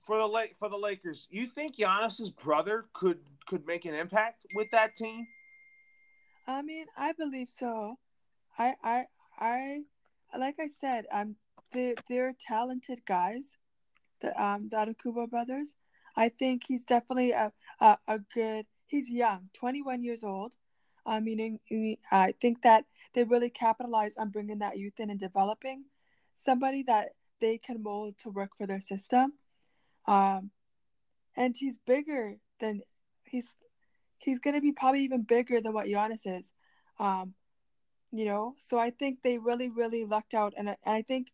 for 0.10 0.18
the 0.18 0.28
La- 0.28 0.56
for 0.58 0.70
the 0.70 0.78
Lakers, 0.78 1.28
you 1.30 1.46
think 1.46 1.76
Giannis's 1.78 2.32
brother 2.32 2.86
could 2.94 3.20
could 3.48 3.68
make 3.68 3.86
an 3.86 3.94
impact 3.94 4.44
with 4.56 4.68
that 4.72 4.96
team? 4.96 5.28
I 6.48 6.64
mean, 6.64 6.88
I 6.98 7.12
believe 7.12 7.48
so. 7.48 8.00
I, 8.58 8.74
I, 8.84 9.06
I, 9.40 9.82
like 10.36 10.56
I 10.60 10.66
said, 10.66 11.06
um, 11.12 11.36
they 11.72 11.94
they're 12.10 12.34
talented 12.40 13.06
guys, 13.06 13.56
the 14.22 14.30
um 14.44 14.70
the 14.70 14.78
Atakubo 14.78 15.30
brothers. 15.30 15.76
I 16.16 16.30
think 16.30 16.64
he's 16.68 16.84
definitely 16.84 17.32
a, 17.32 17.54
a, 17.80 18.00
a 18.08 18.18
good. 18.34 18.66
He's 18.88 19.12
young, 19.12 19.50
twenty 19.54 19.84
one 19.84 20.04
years 20.04 20.24
old. 20.24 20.56
I 21.06 21.20
mean, 21.20 21.60
I 22.12 22.34
think 22.42 22.64
that 22.64 22.86
they 23.14 23.26
really 23.26 23.52
capitalize 23.52 24.16
on 24.18 24.30
bringing 24.30 24.58
that 24.60 24.80
youth 24.80 25.00
in 25.00 25.12
and 25.12 25.20
developing 25.20 25.86
somebody 26.34 26.82
that 26.84 27.10
they 27.40 27.60
can 27.60 27.84
mold 27.84 28.16
to 28.24 28.30
work 28.30 28.58
for 28.58 28.66
their 28.66 28.82
system. 28.82 29.34
Um, 30.10 30.50
and 31.38 31.56
he's 31.56 31.78
bigger 31.86 32.38
than 32.60 32.82
he's 33.26 33.56
he's 34.18 34.40
going 34.40 34.56
to 34.56 34.62
be 34.62 34.72
probably 34.72 35.02
even 35.02 35.22
bigger 35.22 35.62
than 35.62 35.72
what 35.72 35.86
Giannis 35.86 36.26
is. 36.26 36.52
Um, 36.98 37.36
you 38.12 38.26
know, 38.26 38.56
so 38.58 38.80
I 38.80 38.90
think 38.90 39.20
they 39.24 39.38
really, 39.38 39.70
really 39.70 40.06
lucked 40.06 40.34
out, 40.34 40.54
and 40.58 40.72
I, 40.72 40.78
and 40.84 40.96
I 40.96 41.04
think 41.04 41.32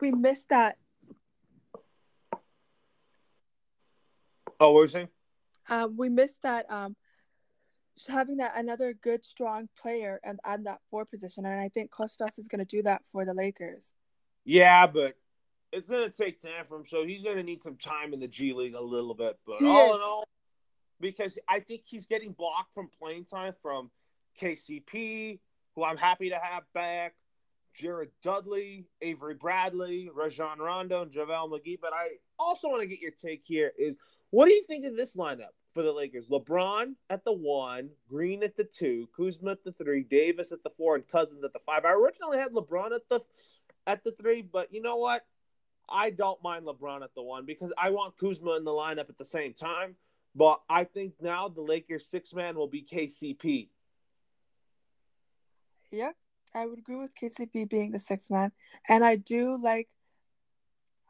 we 0.00 0.10
missed 0.10 0.48
that. 0.48 0.76
Oh, 4.58 4.72
what 4.72 4.74
were 4.74 4.82
you 4.82 4.88
saying? 4.88 5.08
Um, 5.68 5.96
we 5.96 6.08
missed 6.08 6.42
that. 6.42 6.66
Um, 6.68 6.96
having 8.08 8.38
that 8.38 8.54
another 8.56 8.92
good, 8.92 9.24
strong 9.24 9.68
player 9.80 10.20
and 10.24 10.40
on 10.44 10.64
that 10.64 10.80
four 10.90 11.04
position, 11.04 11.46
and 11.46 11.60
I 11.60 11.68
think 11.68 11.92
Kostas 11.92 12.40
is 12.40 12.48
going 12.48 12.58
to 12.58 12.76
do 12.76 12.82
that 12.82 13.02
for 13.12 13.24
the 13.24 13.34
Lakers. 13.34 13.92
Yeah, 14.44 14.88
but 14.88 15.14
it's 15.72 15.90
gonna 15.90 16.10
take 16.10 16.40
time 16.40 16.64
for 16.68 16.76
him, 16.76 16.86
so 16.86 17.04
he's 17.04 17.22
gonna 17.22 17.42
need 17.42 17.62
some 17.62 17.76
time 17.76 18.12
in 18.12 18.20
the 18.20 18.28
G 18.28 18.52
League 18.52 18.74
a 18.74 18.80
little 18.80 19.14
bit. 19.14 19.38
But 19.46 19.58
He 19.58 19.66
all 19.66 19.90
is. 19.90 19.96
in 19.96 20.02
all, 20.02 20.28
because 21.00 21.38
I 21.48 21.60
think 21.60 21.82
he's 21.84 22.06
getting 22.06 22.32
blocked 22.32 22.74
from 22.74 22.88
playing 22.98 23.26
time 23.26 23.54
from 23.62 23.90
KCP, 24.40 25.40
who 25.74 25.84
I'm 25.84 25.96
happy 25.96 26.30
to 26.30 26.38
have 26.38 26.64
back, 26.72 27.14
Jared 27.74 28.10
Dudley, 28.22 28.86
Avery 29.02 29.34
Bradley, 29.34 30.10
Rajon 30.14 30.58
Rondo, 30.58 31.02
and 31.02 31.10
JaVale 31.12 31.50
McGee. 31.50 31.78
But 31.80 31.92
I 31.92 32.16
also 32.38 32.68
want 32.68 32.80
to 32.80 32.86
get 32.86 33.00
your 33.00 33.10
take 33.12 33.42
here 33.44 33.72
is 33.78 33.96
what 34.30 34.46
do 34.46 34.54
you 34.54 34.64
think 34.64 34.84
of 34.86 34.96
this 34.96 35.16
lineup 35.16 35.52
for 35.72 35.82
the 35.82 35.92
Lakers? 35.92 36.28
LeBron 36.28 36.94
at 37.10 37.24
the 37.24 37.32
one, 37.32 37.90
Green 38.08 38.42
at 38.42 38.56
the 38.56 38.64
two, 38.64 39.08
Kuzma 39.16 39.52
at 39.52 39.64
the 39.64 39.72
three, 39.72 40.02
Davis 40.02 40.52
at 40.52 40.62
the 40.62 40.70
four, 40.70 40.94
and 40.96 41.06
Cousins 41.06 41.44
at 41.44 41.52
the 41.52 41.60
five. 41.66 41.84
I 41.84 41.92
originally 41.92 42.38
had 42.38 42.52
LeBron 42.52 42.92
at 42.94 43.08
the 43.08 43.20
at 43.86 44.02
the 44.02 44.12
three, 44.12 44.42
but 44.42 44.72
you 44.72 44.82
know 44.82 44.96
what? 44.96 45.24
I 45.88 46.10
don't 46.10 46.42
mind 46.42 46.66
LeBron 46.66 47.02
at 47.02 47.14
the 47.14 47.22
one 47.22 47.46
because 47.46 47.72
I 47.78 47.90
want 47.90 48.16
Kuzma 48.18 48.56
in 48.56 48.64
the 48.64 48.70
lineup 48.70 49.08
at 49.08 49.18
the 49.18 49.24
same 49.24 49.52
time. 49.54 49.96
But 50.34 50.60
I 50.68 50.84
think 50.84 51.14
now 51.20 51.48
the 51.48 51.62
Lakers 51.62 52.06
six 52.06 52.34
man 52.34 52.56
will 52.56 52.68
be 52.68 52.82
KCP. 52.82 53.68
Yeah, 55.90 56.12
I 56.54 56.66
would 56.66 56.78
agree 56.78 56.96
with 56.96 57.14
KCP 57.14 57.68
being 57.68 57.92
the 57.92 58.00
six 58.00 58.30
man, 58.30 58.52
and 58.88 59.04
I 59.04 59.16
do 59.16 59.56
like 59.56 59.88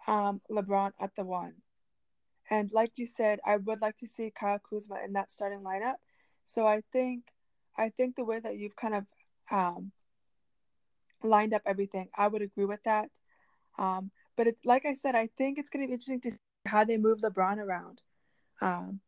um 0.07 0.41
LeBron 0.51 0.93
at 1.01 1.17
the 1.17 1.25
one. 1.25 1.55
And 2.49 2.71
like 2.73 2.93
you 2.97 3.07
said, 3.07 3.41
I 3.45 3.57
would 3.57 3.81
like 3.81 3.97
to 3.99 4.09
see 4.09 4.31
Kyle 4.31 4.59
Kuzma 4.59 4.99
in 5.05 5.15
that 5.15 5.31
starting 5.31 5.61
lineup. 5.61 5.97
So 6.45 6.67
I 6.67 6.83
think, 6.93 7.25
I 7.77 7.89
think 7.89 8.15
the 8.15 8.25
way 8.25 8.39
that 8.39 8.57
you've 8.57 8.77
kind 8.77 8.95
of 8.95 9.05
um, 9.51 9.91
lined 11.23 11.55
up 11.55 11.63
everything, 11.67 12.09
I 12.17 12.29
would 12.29 12.43
agree 12.43 12.65
with 12.67 12.83
that. 12.85 13.11
Um, 13.79 14.13
but 14.37 14.47
it, 14.49 14.59
like 14.65 14.87
I 14.87 14.95
said, 14.95 15.15
I 15.15 15.29
think 15.37 15.59
it's 15.59 15.71
going 15.71 15.85
to 15.85 15.89
be 15.89 15.95
interesting 15.95 16.21
to 16.23 16.31
see 16.31 16.39
how 16.67 16.85
they 16.85 16.97
move 16.97 17.21
LeBron 17.21 17.59
around 17.59 18.03
um, 18.61 19.01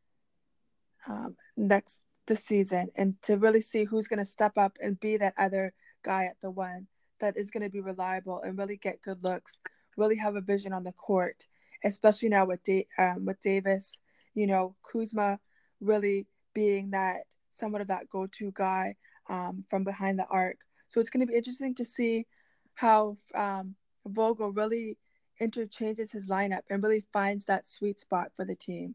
um, 1.07 1.37
next 1.57 2.01
the 2.27 2.37
season, 2.37 2.89
and 2.95 3.21
to 3.23 3.37
really 3.37 3.63
see 3.63 3.85
who's 3.85 4.09
going 4.09 4.19
to 4.19 4.25
step 4.25 4.59
up 4.59 4.77
and 4.83 5.01
be 5.01 5.17
that 5.17 5.35
other 5.39 5.73
guy 6.05 6.25
at 6.27 6.37
the 6.43 6.51
one 6.51 6.87
that 7.21 7.37
is 7.37 7.51
going 7.51 7.63
to 7.63 7.71
be 7.71 7.81
reliable 7.81 8.41
and 8.43 8.59
really 8.59 8.77
get 8.77 9.03
good 9.03 9.23
looks, 9.25 9.59
really 9.97 10.17
have 10.17 10.37
a 10.37 10.41
vision 10.41 10.73
on 10.73 10.85
the 10.85 10.93
court 10.93 11.47
especially 11.85 12.29
now 12.29 12.47
with 12.47 12.63
da- 12.65 12.87
um, 12.99 13.25
with 13.25 13.41
Davis, 13.41 13.99
you 14.35 14.47
know, 14.47 14.75
Kuzma 14.83 15.39
really 15.81 16.27
being 16.55 16.91
that 16.91 17.23
somewhat 17.51 17.81
of 17.81 17.89
that 17.89 18.09
go-to 18.09 18.53
guy 18.55 18.97
um, 19.29 19.65
from 19.69 19.85
behind 19.85 20.19
the 20.19 20.27
arc. 20.27 20.59
So 20.89 21.01
it's 21.01 21.11
going 21.11 21.27
to 21.27 21.31
be 21.31 21.37
interesting 21.37 21.75
to 21.77 21.85
see 21.85 22.27
how 22.75 23.17
um, 23.35 23.75
Vogel 24.07 24.53
really 24.53 24.99
interchanges 25.41 26.13
his 26.13 26.27
lineup 26.27 26.63
and 26.71 26.83
really 26.83 27.05
finds 27.13 27.45
that 27.47 27.67
sweet 27.67 28.01
spot 28.01 28.33
for 28.37 28.45
the 28.45 28.55
team. 28.55 28.95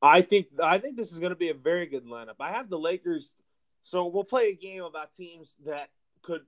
I 0.00 0.22
think 0.22 0.48
I 0.62 0.78
think 0.78 0.96
this 0.96 1.12
is 1.12 1.18
going 1.18 1.30
to 1.30 1.36
be 1.36 1.50
a 1.50 1.54
very 1.54 1.86
good 1.86 2.04
lineup. 2.06 2.34
I 2.40 2.52
have 2.52 2.68
the 2.68 2.78
Lakers, 2.78 3.32
so 3.84 4.06
we'll 4.06 4.24
play 4.24 4.48
a 4.48 4.54
game 4.54 4.82
about 4.82 5.14
teams 5.14 5.54
that 5.64 5.90
could, 6.22 6.42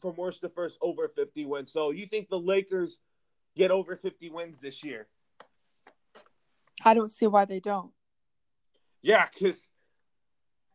from 0.00 0.14
worst 0.14 0.42
to 0.42 0.48
first, 0.48 0.78
over 0.80 1.08
fifty 1.08 1.44
wins. 1.44 1.72
So 1.72 1.90
you 1.90 2.06
think 2.06 2.28
the 2.28 2.38
Lakers 2.38 3.00
get 3.56 3.72
over 3.72 3.96
fifty 3.96 4.30
wins 4.30 4.60
this 4.60 4.84
year? 4.84 5.08
I 6.84 6.94
don't 6.94 7.10
see 7.10 7.26
why 7.26 7.44
they 7.44 7.58
don't. 7.58 7.90
Yeah, 9.02 9.26
because 9.32 9.68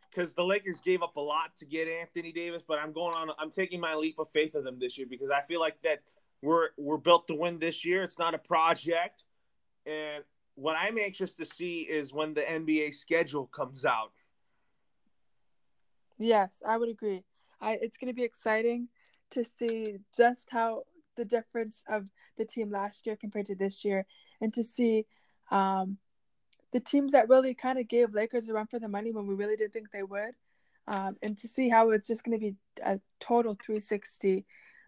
because 0.09 0.33
the 0.33 0.43
Lakers 0.43 0.79
gave 0.81 1.01
up 1.01 1.15
a 1.17 1.21
lot 1.21 1.57
to 1.59 1.65
get 1.65 1.87
Anthony 1.87 2.31
Davis, 2.31 2.63
but 2.67 2.79
I'm 2.79 2.91
going 2.93 3.15
on. 3.15 3.29
I'm 3.39 3.51
taking 3.51 3.79
my 3.79 3.95
leap 3.95 4.19
of 4.19 4.29
faith 4.31 4.55
of 4.55 4.63
them 4.63 4.79
this 4.79 4.97
year 4.97 5.07
because 5.09 5.29
I 5.29 5.41
feel 5.47 5.59
like 5.59 5.81
that 5.83 6.01
we're 6.45 6.69
we're 6.77 6.97
built 6.97 7.27
to 7.27 7.35
win 7.35 7.59
this 7.59 7.83
year. 7.83 8.03
It's 8.03 8.19
not 8.19 8.33
a 8.33 8.37
project, 8.37 9.23
and 9.85 10.23
what 10.53 10.77
I'm 10.77 10.97
anxious 10.97 11.33
to 11.35 11.45
see 11.45 11.81
is 11.81 12.13
when 12.13 12.33
the 12.33 12.41
NBA 12.41 12.93
schedule 12.93 13.47
comes 13.47 13.83
out. 13.85 14.11
Yes, 16.17 16.61
I 16.65 16.77
would 16.77 16.89
agree. 16.89 17.23
I 17.59 17.77
it's 17.81 17.97
going 17.97 18.09
to 18.09 18.13
be 18.13 18.23
exciting 18.23 18.87
to 19.31 19.43
see 19.43 19.97
just 20.15 20.49
how 20.51 20.83
the 21.17 21.25
difference 21.25 21.83
of 21.89 22.09
the 22.37 22.45
team 22.45 22.69
last 22.69 23.05
year 23.05 23.15
compared 23.15 23.47
to 23.47 23.55
this 23.55 23.83
year, 23.83 24.05
and 24.39 24.53
to 24.53 24.63
see 24.63 25.05
um, 25.49 25.97
the 26.71 26.79
teams 26.79 27.13
that 27.13 27.27
really 27.27 27.53
kind 27.53 27.79
of 27.79 27.87
gave 27.87 28.13
Lakers 28.13 28.47
a 28.49 28.53
run 28.53 28.67
for 28.67 28.79
the 28.79 28.87
money 28.87 29.11
when 29.11 29.25
we 29.25 29.33
really 29.33 29.55
didn't 29.55 29.73
think 29.73 29.91
they 29.91 30.03
would, 30.03 30.35
um, 30.87 31.17
and 31.23 31.37
to 31.37 31.47
see 31.47 31.69
how 31.69 31.89
it's 31.89 32.07
just 32.07 32.23
going 32.23 32.39
to 32.39 32.45
be 32.45 32.55
a 32.83 32.99
total 33.19 33.57
360 33.65 34.45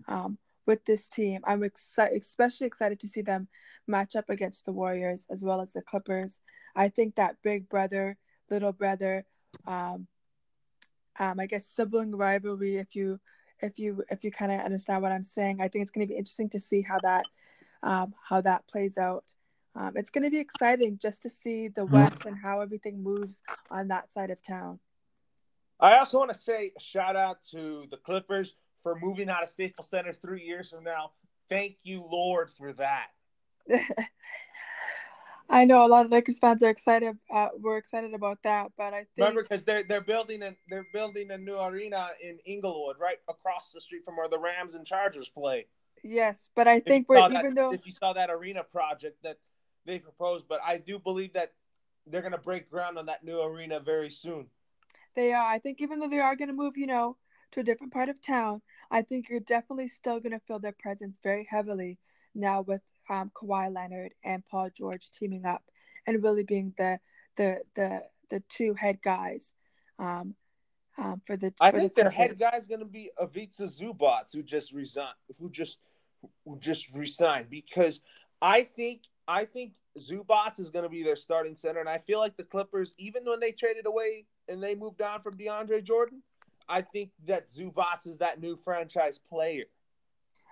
um, 0.08 0.38
with 0.68 0.84
this 0.86 1.08
team. 1.08 1.42
I'm 1.46 1.64
excited, 1.64 2.22
especially 2.22 2.68
excited 2.68 3.00
to 3.00 3.08
see 3.08 3.22
them 3.22 3.48
match 3.88 4.16
up 4.16 4.30
against 4.30 4.66
the 4.66 4.74
Warriors 4.74 5.26
as 5.32 5.44
well 5.44 5.62
as 5.62 5.74
the 5.74 5.82
Clippers. 5.82 6.40
I 6.76 6.90
think 6.90 7.16
that 7.16 7.38
big 7.42 7.70
brother, 7.70 8.18
little 8.52 8.74
brother, 8.74 9.26
um, 9.66 10.08
um, 11.20 11.40
I 11.40 11.48
guess 11.48 11.66
sibling 11.66 12.16
rivalry, 12.16 12.78
if 12.78 12.96
you 12.96 13.20
if 13.60 13.80
you 13.80 14.04
if 14.12 14.24
you 14.24 14.30
kind 14.30 14.52
of 14.52 14.60
understand 14.62 15.02
what 15.02 15.12
I'm 15.12 15.24
saying, 15.24 15.62
I 15.62 15.68
think 15.68 15.82
it's 15.82 15.92
going 15.92 16.06
to 16.06 16.12
be 16.12 16.18
interesting 16.18 16.50
to 16.52 16.60
see 16.60 16.84
how 16.84 17.00
that 17.02 17.26
um, 17.82 18.14
how 18.30 18.42
that 18.42 18.68
plays 18.68 18.98
out. 18.98 19.24
Um, 19.76 19.94
it's 19.96 20.10
going 20.10 20.24
to 20.24 20.32
be 20.32 20.40
exciting 20.40 21.00
just 21.02 21.22
to 21.24 21.30
see 21.30 21.68
the 21.68 21.86
West 21.86 22.26
and 22.26 22.36
how 22.36 22.62
everything 22.62 23.02
moves 23.02 23.42
on 23.70 23.88
that 23.90 24.12
side 24.12 24.32
of 24.32 24.42
town. 24.42 24.80
I 25.80 26.00
also 26.00 26.18
want 26.18 26.34
to 26.34 26.40
say 26.40 26.72
a 26.76 26.80
shout 26.80 27.16
out 27.16 27.44
to 27.52 27.86
the 27.92 27.98
Clippers 27.98 28.56
for 28.84 28.98
moving 29.00 29.30
out 29.30 29.44
of 29.44 29.50
Staples 29.50 29.90
Center 29.90 30.14
three 30.14 30.44
years 30.44 30.72
from 30.72 30.84
now. 30.84 31.12
Thank 31.50 31.78
you, 31.84 32.06
Lord, 32.10 32.50
for 32.58 32.74
that. 32.74 33.08
I 35.50 35.64
know 35.64 35.86
a 35.86 35.88
lot 35.88 36.06
of 36.06 36.12
Lakers 36.12 36.40
fans 36.40 36.62
are 36.62 36.70
excited. 36.70 37.18
Uh, 37.34 37.48
we're 37.58 37.78
excited 37.78 38.14
about 38.14 38.44
that, 38.44 38.72
but 38.78 38.94
I 38.94 38.98
think 38.98 39.08
remember 39.20 39.44
because 39.44 39.64
they're 39.64 39.84
they're 39.84 40.02
building 40.02 40.44
a 40.44 40.54
they're 40.68 40.88
building 40.92 41.32
a 41.32 41.38
new 41.38 41.58
arena 41.58 42.10
in 42.22 42.38
Inglewood, 42.46 42.98
right 43.00 43.20
across 43.30 43.72
the 43.72 43.80
street 43.80 44.04
from 44.04 44.18
where 44.18 44.28
the 44.28 44.40
Rams 44.40 44.76
and 44.76 44.86
Chargers 44.86 45.30
play. 45.30 45.68
Yes, 46.04 46.50
but 46.54 46.68
I 46.68 46.82
think 46.82 47.08
we're 47.08 47.28
that, 47.30 47.40
even 47.40 47.56
though 47.56 47.72
if 47.72 47.86
you 47.86 47.94
saw 47.94 48.12
that 48.14 48.30
arena 48.30 48.64
project 48.64 49.24
that 49.24 49.38
they 49.86 50.00
proposed, 50.00 50.46
but 50.50 50.60
I 50.66 50.78
do 50.78 51.00
believe 51.00 51.34
that 51.34 51.54
they're 52.06 52.22
going 52.22 52.34
to 52.34 52.38
break 52.38 52.70
ground 52.70 52.98
on 52.98 53.06
that 53.06 53.24
new 53.24 53.42
arena 53.42 53.80
very 53.80 54.10
soon. 54.10 54.48
They 55.16 55.34
are. 55.34 55.46
I 55.46 55.60
think 55.60 55.82
even 55.82 56.00
though 56.00 56.10
they 56.10 56.20
are 56.20 56.36
going 56.36 56.50
to 56.50 56.54
move, 56.54 56.78
you 56.78 56.88
know, 56.88 57.18
to 57.52 57.62
a 57.62 57.64
different 57.64 57.94
part 57.94 58.10
of 58.10 58.22
town, 58.22 58.62
I 58.92 59.02
think 59.02 59.30
you're 59.30 59.40
definitely 59.40 59.88
still 59.88 60.20
going 60.20 60.34
to 60.34 60.40
feel 60.40 60.60
their 60.60 60.76
presence 60.78 61.20
very 61.22 61.48
heavily 61.50 61.98
now 62.36 62.62
with 62.62 62.82
um, 63.10 63.32
Kawhi 63.34 63.74
Leonard 63.74 64.14
and 64.24 64.46
Paul 64.48 64.70
George 64.76 65.10
teaming 65.12 65.46
up 65.46 65.64
and 66.06 66.24
really 66.24 66.44
being 66.44 66.74
the 66.78 67.00
the 67.36 67.62
the 67.76 68.04
the 68.30 68.44
two 68.50 68.74
head 68.74 69.00
guys 69.02 69.52
um, 70.00 70.36
um, 70.98 71.22
for 71.26 71.38
the. 71.38 71.54
I 71.60 71.72
for 71.72 71.80
think 71.80 71.96
the 71.96 72.04
their 72.04 72.12
head 72.12 72.38
guy 72.40 72.58
is 72.58 72.68
going 72.68 72.80
to 72.80 72.86
be 72.86 73.12
Ivica 73.22 73.64
Zubac, 73.64 74.34
who 74.34 74.44
just 74.44 74.74
resigned, 74.74 75.16
who 75.40 75.50
just 75.50 75.80
who 76.46 76.58
just 76.60 76.94
resigned 76.94 77.50
because 77.50 78.02
I 78.42 78.64
think 78.64 79.04
I 79.28 79.46
think 79.46 79.74
Zubac 79.98 80.60
is 80.60 80.70
going 80.70 80.84
to 80.84 80.90
be 80.90 81.04
their 81.04 81.16
starting 81.16 81.56
center, 81.56 81.80
and 81.80 81.90
I 81.90 82.00
feel 82.00 82.20
like 82.20 82.38
the 82.38 82.44
Clippers, 82.44 82.94
even 82.98 83.26
when 83.26 83.40
they 83.40 83.52
traded 83.52 83.86
away 83.86 84.26
and 84.48 84.62
they 84.62 84.76
moved 84.76 85.02
on 85.02 85.22
from 85.22 85.34
DeAndre 85.34 85.84
Jordan, 85.84 86.22
I 86.70 86.82
think 86.82 87.12
that 87.28 87.48
Zubac 87.48 88.08
is 88.08 88.18
that 88.18 88.42
new 88.42 88.58
franchise 88.58 89.18
player. 89.18 89.66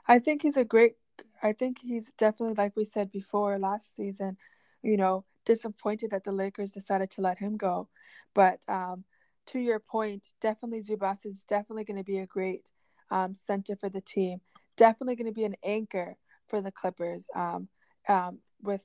I 0.08 0.20
think 0.20 0.44
he's 0.44 0.58
a 0.58 0.64
great. 0.64 0.96
I 1.42 1.54
think 1.54 1.80
he's 1.82 2.12
definitely 2.18 2.56
like 2.56 2.76
we 2.76 2.86
said 2.86 3.12
before 3.12 3.58
last 3.60 3.96
season. 3.96 4.38
You 4.82 4.98
know, 4.98 5.26
disappointed 5.46 6.12
that 6.12 6.24
the 6.24 6.32
Lakers 6.32 6.72
decided 6.72 7.10
to 7.12 7.22
let 7.22 7.40
him 7.40 7.58
go, 7.58 7.90
but 8.34 8.60
um, 8.68 9.04
to 9.48 9.60
your 9.60 9.80
point, 9.80 10.34
definitely 10.42 10.82
Zubac 10.82 11.26
is 11.26 11.44
definitely 11.44 11.84
going 11.84 11.98
to 11.98 12.04
be 12.04 12.20
a 12.20 12.26
great 12.26 12.72
um, 13.12 13.34
center 13.34 13.76
for 13.76 13.90
the 13.90 14.02
team. 14.02 14.42
Definitely 14.78 15.16
going 15.16 15.32
to 15.32 15.34
be 15.34 15.46
an 15.46 15.56
anchor 15.64 16.18
for 16.48 16.62
the 16.62 16.72
Clippers 16.72 17.26
um, 17.36 17.68
um, 18.08 18.40
with 18.62 18.84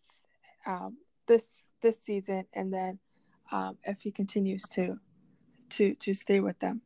um, 0.67 0.99
this 1.27 1.45
this 1.83 2.01
season, 2.03 2.45
and 2.53 2.73
then 2.73 2.99
um, 3.53 3.79
if 3.85 4.03
he 4.03 4.11
continues 4.11 4.63
to 4.71 4.99
to 5.71 5.95
to 5.95 6.15
stay 6.15 6.41
with 6.41 6.59
them. 6.61 6.83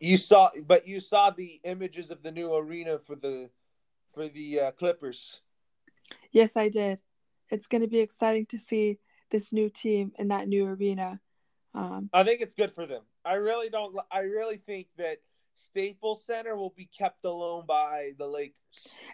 You 0.00 0.16
saw, 0.16 0.50
but 0.66 0.86
you 0.86 1.00
saw 1.00 1.30
the 1.30 1.60
images 1.64 2.10
of 2.10 2.22
the 2.22 2.30
new 2.30 2.54
arena 2.54 2.98
for 2.98 3.16
the 3.16 3.50
for 4.14 4.28
the 4.28 4.60
uh, 4.60 4.70
Clippers. 4.72 5.40
Yes, 6.30 6.56
I 6.56 6.68
did. 6.68 7.00
It's 7.50 7.66
going 7.66 7.82
to 7.82 7.88
be 7.88 7.98
exciting 8.00 8.46
to 8.46 8.58
see 8.58 8.98
this 9.30 9.52
new 9.52 9.68
team 9.68 10.12
in 10.18 10.28
that 10.28 10.48
new 10.48 10.66
arena. 10.66 11.20
Um, 11.74 12.10
I 12.12 12.24
think 12.24 12.40
it's 12.40 12.54
good 12.54 12.74
for 12.74 12.86
them. 12.86 13.02
I 13.24 13.34
really 13.34 13.68
don't. 13.70 13.96
I 14.10 14.20
really 14.20 14.56
think 14.58 14.86
that 14.98 15.18
Staples 15.54 16.24
Center 16.24 16.56
will 16.56 16.72
be 16.76 16.86
kept 16.96 17.24
alone 17.24 17.64
by 17.66 18.12
the 18.18 18.26
Lakers. 18.26 18.54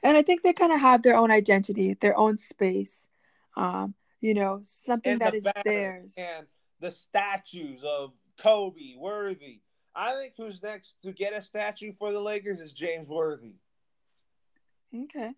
and 0.02 0.16
I 0.16 0.22
think 0.22 0.42
they 0.42 0.52
kind 0.52 0.72
of 0.72 0.80
have 0.80 1.02
their 1.02 1.16
own 1.16 1.30
identity, 1.30 1.94
their 2.00 2.16
own 2.18 2.36
space. 2.36 3.08
Um, 3.56 3.94
you 4.20 4.34
know, 4.34 4.60
something 4.62 5.12
And 5.12 5.20
that 5.20 5.32
the 5.32 5.38
is 5.38 5.46
theirs. 5.64 6.14
and 6.16 6.46
the 6.80 6.90
statues 6.90 7.82
of 7.84 8.12
Kobe, 8.38 8.94
Worthy. 8.98 9.60
I 9.94 10.14
think 10.14 10.34
who's 10.36 10.62
next 10.62 10.96
to 11.02 11.12
get 11.12 11.32
a 11.32 11.42
statue 11.42 11.92
for 11.98 12.12
the 12.12 12.20
Lakers 12.20 12.60
is 12.60 12.72
James 12.72 13.08
Worthy. 13.08 13.54
Okay. 14.94 15.32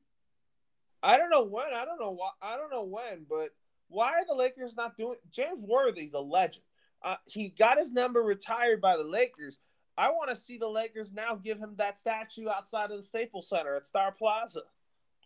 I 1.02 1.18
don't 1.18 1.30
know 1.30 1.44
when. 1.44 1.72
I 1.74 1.84
don't 1.84 2.00
know 2.00 2.12
why. 2.12 2.30
I 2.40 2.56
don't 2.56 2.70
know 2.70 2.84
when, 2.84 3.26
but 3.28 3.50
why 3.88 4.12
are 4.12 4.26
the 4.26 4.34
Lakers 4.34 4.74
not 4.76 4.96
doing? 4.96 5.18
James 5.30 5.64
Worthy's 5.64 6.14
a 6.14 6.20
legend. 6.20 6.64
Uh, 7.04 7.16
he 7.26 7.50
got 7.50 7.78
his 7.78 7.90
number 7.90 8.22
retired 8.22 8.80
by 8.80 8.96
the 8.96 9.04
Lakers. 9.04 9.58
I 9.98 10.10
want 10.10 10.30
to 10.30 10.36
see 10.36 10.58
the 10.58 10.68
Lakers 10.68 11.12
now 11.12 11.36
give 11.36 11.58
him 11.58 11.74
that 11.76 11.98
statue 11.98 12.48
outside 12.48 12.90
of 12.90 12.98
the 12.98 13.06
Staples 13.06 13.48
Center 13.48 13.76
at 13.76 13.86
Star 13.86 14.12
Plaza. 14.12 14.62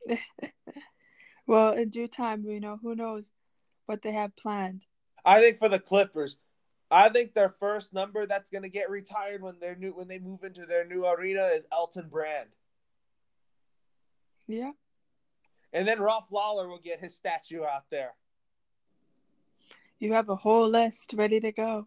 Well, 1.51 1.73
in 1.73 1.89
due 1.89 2.07
time, 2.07 2.45
you 2.45 2.61
know, 2.61 2.79
who 2.81 2.95
knows 2.95 3.29
what 3.87 4.03
they 4.03 4.13
have 4.13 4.37
planned. 4.37 4.85
I 5.25 5.41
think 5.41 5.59
for 5.59 5.69
the 5.69 5.81
Clippers, 5.81 6.37
I 6.91 7.09
think 7.09 7.35
their 7.35 7.55
first 7.61 7.93
number 7.93 8.27
that's 8.27 8.51
going 8.51 8.63
to 8.63 8.69
get 8.69 8.91
retired 8.91 9.43
when 9.43 9.55
they're 9.61 9.77
new 9.77 9.93
when 9.93 10.09
they 10.09 10.19
move 10.19 10.43
into 10.43 10.67
their 10.67 10.85
new 10.85 11.07
arena 11.07 11.45
is 11.55 11.67
Elton 11.73 12.09
Brand, 12.09 12.49
Yeah. 14.49 14.73
and 15.73 15.87
then 15.87 16.01
Ralph 16.01 16.27
Lawler 16.33 16.69
will 16.69 16.81
get 16.81 16.99
his 17.01 17.15
statue 17.15 17.63
out 17.63 17.85
there. 17.91 18.15
You 20.01 20.15
have 20.15 20.29
a 20.31 20.37
whole 20.37 20.69
list 20.69 21.15
ready 21.17 21.39
to 21.41 21.53
go. 21.53 21.87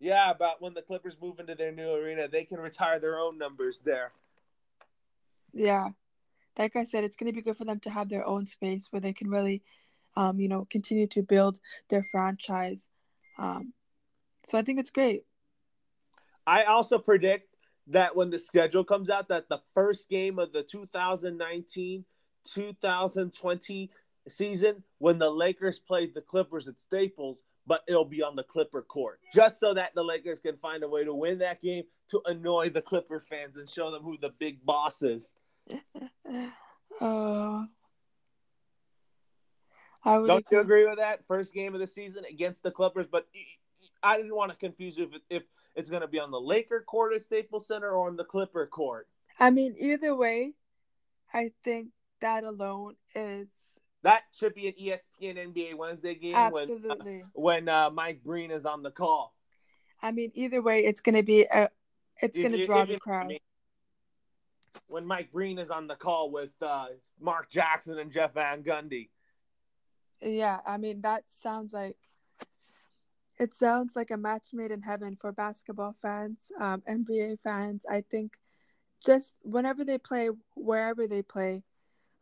Yeah, 0.00 0.30
about 0.30 0.60
when 0.60 0.74
the 0.74 0.82
Clippers 0.82 1.16
move 1.20 1.38
into 1.38 1.54
their 1.54 1.70
new 1.70 1.92
arena, 1.92 2.26
they 2.26 2.44
can 2.44 2.58
retire 2.58 2.98
their 2.98 3.18
own 3.18 3.38
numbers 3.38 3.80
there. 3.84 4.12
Yeah. 5.52 5.90
Like 6.58 6.74
I 6.74 6.82
said, 6.84 7.04
it's 7.04 7.16
going 7.16 7.30
to 7.30 7.36
be 7.36 7.42
good 7.42 7.56
for 7.56 7.64
them 7.64 7.78
to 7.80 7.90
have 7.90 8.08
their 8.08 8.26
own 8.26 8.46
space 8.46 8.88
where 8.90 9.00
they 9.00 9.12
can 9.12 9.30
really, 9.30 9.62
um, 10.16 10.40
you 10.40 10.48
know, 10.48 10.66
continue 10.70 11.06
to 11.08 11.22
build 11.22 11.60
their 11.88 12.02
franchise. 12.10 12.88
Um, 13.38 13.72
so 14.46 14.58
I 14.58 14.62
think 14.62 14.78
it's 14.80 14.90
great. 14.90 15.24
I 16.46 16.64
also 16.64 16.98
predict 16.98 17.54
that 17.88 18.14
when 18.14 18.30
the 18.30 18.38
schedule 18.38 18.84
comes 18.84 19.10
out, 19.10 19.28
that 19.28 19.48
the 19.48 19.60
first 19.74 20.08
game 20.08 20.38
of 20.38 20.52
the 20.52 20.62
2019 20.62 22.04
2020 22.44 23.90
season, 24.28 24.82
when 24.98 25.18
the 25.18 25.30
Lakers 25.30 25.78
played 25.78 26.14
the 26.14 26.20
Clippers 26.20 26.68
at 26.68 26.78
Staples, 26.80 27.38
but 27.66 27.82
it'll 27.86 28.04
be 28.04 28.22
on 28.22 28.34
the 28.34 28.42
Clipper 28.42 28.82
court, 28.82 29.20
just 29.32 29.60
so 29.60 29.74
that 29.74 29.94
the 29.94 30.02
Lakers 30.02 30.40
can 30.40 30.56
find 30.56 30.82
a 30.82 30.88
way 30.88 31.04
to 31.04 31.14
win 31.14 31.38
that 31.38 31.60
game 31.60 31.84
to 32.10 32.20
annoy 32.26 32.68
the 32.70 32.82
Clipper 32.82 33.24
fans 33.30 33.56
and 33.56 33.70
show 33.70 33.90
them 33.90 34.02
who 34.02 34.16
the 34.20 34.30
big 34.38 34.64
boss 34.64 35.02
is. 35.02 35.32
Oh. 37.00 37.66
I 40.04 40.18
would 40.18 40.26
Don't 40.26 40.44
you 40.50 40.58
agree. 40.58 40.80
agree 40.80 40.90
with 40.90 40.98
that? 40.98 41.24
First 41.28 41.54
game 41.54 41.74
of 41.74 41.80
the 41.80 41.86
season 41.86 42.24
against 42.24 42.64
the 42.64 42.72
Clippers, 42.72 43.06
but 43.10 43.28
I 44.02 44.16
didn't 44.16 44.34
want 44.34 44.50
to 44.50 44.56
confuse 44.56 44.96
you 44.96 45.04
if, 45.04 45.20
if 45.30 45.42
it's 45.74 45.90
going 45.90 46.02
to 46.02 46.08
be 46.08 46.18
on 46.18 46.30
the 46.30 46.40
Laker 46.40 46.84
court 46.86 47.14
at 47.14 47.22
Staples 47.22 47.66
Center 47.66 47.90
or 47.90 48.08
on 48.08 48.16
the 48.16 48.24
Clipper 48.24 48.66
court. 48.66 49.08
I 49.38 49.50
mean, 49.50 49.74
either 49.78 50.14
way, 50.14 50.52
I 51.32 51.52
think 51.64 51.88
that 52.20 52.44
alone 52.44 52.96
is 53.14 53.48
That 54.02 54.22
should 54.32 54.54
be 54.54 54.68
an 54.68 54.74
ESPN 54.80 55.52
NBA 55.52 55.74
Wednesday 55.74 56.14
game 56.14 56.50
when 56.50 56.62
absolutely. 56.62 57.22
when 57.34 57.68
uh, 57.68 57.90
Mike 57.90 58.22
Breen 58.22 58.50
is 58.50 58.66
on 58.66 58.82
the 58.82 58.90
call. 58.90 59.34
I 60.02 60.10
mean, 60.10 60.32
either 60.34 60.60
way, 60.60 60.84
it's 60.84 61.00
going 61.00 61.14
to 61.14 61.22
be 61.22 61.42
a, 61.42 61.68
it's 62.20 62.36
going 62.36 62.52
to 62.52 62.66
draw 62.66 62.84
the 62.84 62.98
crowd. 62.98 63.32
When 64.88 65.06
Mike 65.06 65.30
Breen 65.32 65.58
is 65.58 65.70
on 65.70 65.86
the 65.86 65.94
call 65.94 66.30
with 66.30 66.50
uh, 66.60 66.86
Mark 67.20 67.50
Jackson 67.50 67.98
and 67.98 68.10
Jeff 68.10 68.34
Van 68.34 68.62
Gundy. 68.62 69.08
Yeah, 70.20 70.60
I 70.66 70.76
mean 70.76 71.00
that 71.02 71.24
sounds 71.42 71.72
like 71.72 71.96
it 73.38 73.54
sounds 73.54 73.96
like 73.96 74.10
a 74.10 74.16
match 74.16 74.48
made 74.52 74.70
in 74.70 74.82
heaven 74.82 75.16
for 75.20 75.32
basketball 75.32 75.94
fans, 76.00 76.52
um, 76.60 76.82
NBA 76.88 77.38
fans. 77.42 77.82
I 77.90 78.02
think 78.10 78.34
just 79.04 79.34
whenever 79.42 79.84
they 79.84 79.98
play, 79.98 80.28
wherever 80.54 81.06
they 81.06 81.22
play, 81.22 81.64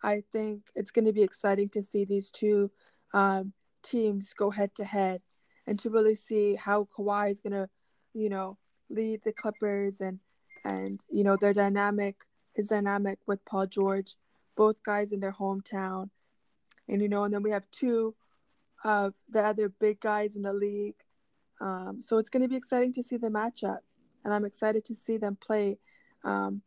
I 0.02 0.22
think 0.32 0.62
it's 0.74 0.90
going 0.90 1.04
to 1.04 1.12
be 1.12 1.22
exciting 1.22 1.68
to 1.70 1.84
see 1.84 2.04
these 2.04 2.30
two 2.30 2.70
um, 3.12 3.52
teams 3.82 4.32
go 4.32 4.50
head 4.50 4.74
to 4.76 4.84
head, 4.84 5.20
and 5.66 5.78
to 5.80 5.90
really 5.90 6.14
see 6.14 6.54
how 6.54 6.88
Kawhi 6.96 7.30
is 7.30 7.40
going 7.40 7.52
to, 7.52 7.68
you 8.14 8.28
know, 8.28 8.56
lead 8.88 9.20
the 9.24 9.32
Clippers 9.32 10.00
and 10.00 10.18
and 10.64 11.02
you 11.10 11.24
know 11.24 11.36
their 11.36 11.52
dynamic, 11.52 12.16
his 12.54 12.68
dynamic 12.68 13.18
with 13.26 13.44
Paul 13.44 13.66
George, 13.66 14.16
both 14.56 14.82
guys 14.82 15.12
in 15.12 15.20
their 15.20 15.32
hometown, 15.32 16.10
and 16.88 17.02
you 17.02 17.08
know, 17.08 17.24
and 17.24 17.34
then 17.34 17.42
we 17.42 17.50
have 17.50 17.70
two 17.70 18.14
of 18.84 19.14
the 19.28 19.44
other 19.44 19.68
big 19.68 20.00
guys 20.00 20.36
in 20.36 20.42
the 20.42 20.52
league. 20.52 20.96
Um, 21.60 21.98
so 22.00 22.18
it's 22.18 22.30
going 22.30 22.42
to 22.42 22.48
be 22.48 22.56
exciting 22.56 22.92
to 22.94 23.02
see 23.02 23.16
the 23.16 23.28
matchup, 23.28 23.80
and 24.24 24.32
I'm 24.32 24.44
excited 24.44 24.84
to 24.86 24.94
see 24.94 25.18
them 25.18 25.36
play 25.36 25.78
um, 26.24 26.62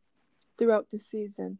throughout 0.57 0.89
the 0.89 0.99
season. 0.99 1.57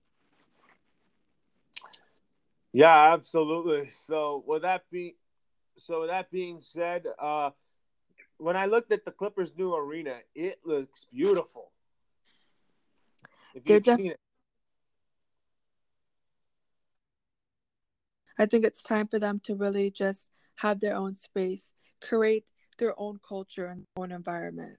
Yeah, 2.71 3.13
absolutely. 3.13 3.89
So 4.05 4.43
with 4.47 4.63
that 4.63 4.83
being, 4.91 5.13
so 5.77 6.01
with 6.01 6.09
that 6.09 6.31
being 6.31 6.59
said, 6.59 7.05
uh, 7.19 7.51
when 8.37 8.57
I 8.57 8.65
looked 8.65 8.91
at 8.91 9.05
the 9.05 9.11
Clippers' 9.11 9.53
new 9.57 9.75
arena, 9.75 10.17
it 10.35 10.59
looks 10.63 11.05
beautiful. 11.05 11.71
If 13.55 13.57
you've 13.57 13.65
They're 13.65 13.79
def- 13.79 13.99
seen 14.03 14.11
it, 14.11 14.19
I 18.39 18.47
think 18.47 18.65
it's 18.65 18.81
time 18.81 19.07
for 19.07 19.19
them 19.19 19.39
to 19.43 19.55
really 19.55 19.91
just 19.91 20.27
have 20.55 20.79
their 20.79 20.95
own 20.95 21.15
space, 21.15 21.71
create 22.01 22.45
their 22.77 22.93
own 22.99 23.19
culture 23.27 23.65
and 23.65 23.85
own 23.97 24.11
environment. 24.11 24.77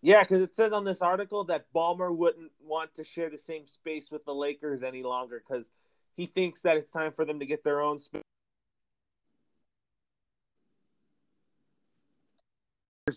yeah, 0.00 0.22
because 0.22 0.42
it 0.42 0.54
says 0.54 0.72
on 0.72 0.84
this 0.84 1.02
article 1.02 1.44
that 1.44 1.66
Ballmer 1.74 2.14
wouldn't 2.14 2.52
want 2.62 2.94
to 2.94 3.04
share 3.04 3.30
the 3.30 3.38
same 3.38 3.66
space 3.66 4.10
with 4.10 4.24
the 4.24 4.34
Lakers 4.34 4.82
any 4.82 5.02
longer 5.02 5.42
because 5.46 5.68
he 6.12 6.26
thinks 6.26 6.62
that 6.62 6.76
it's 6.76 6.90
time 6.90 7.12
for 7.12 7.24
them 7.24 7.40
to 7.40 7.46
get 7.46 7.64
their 7.64 7.80
own 7.80 7.98
space. 7.98 8.22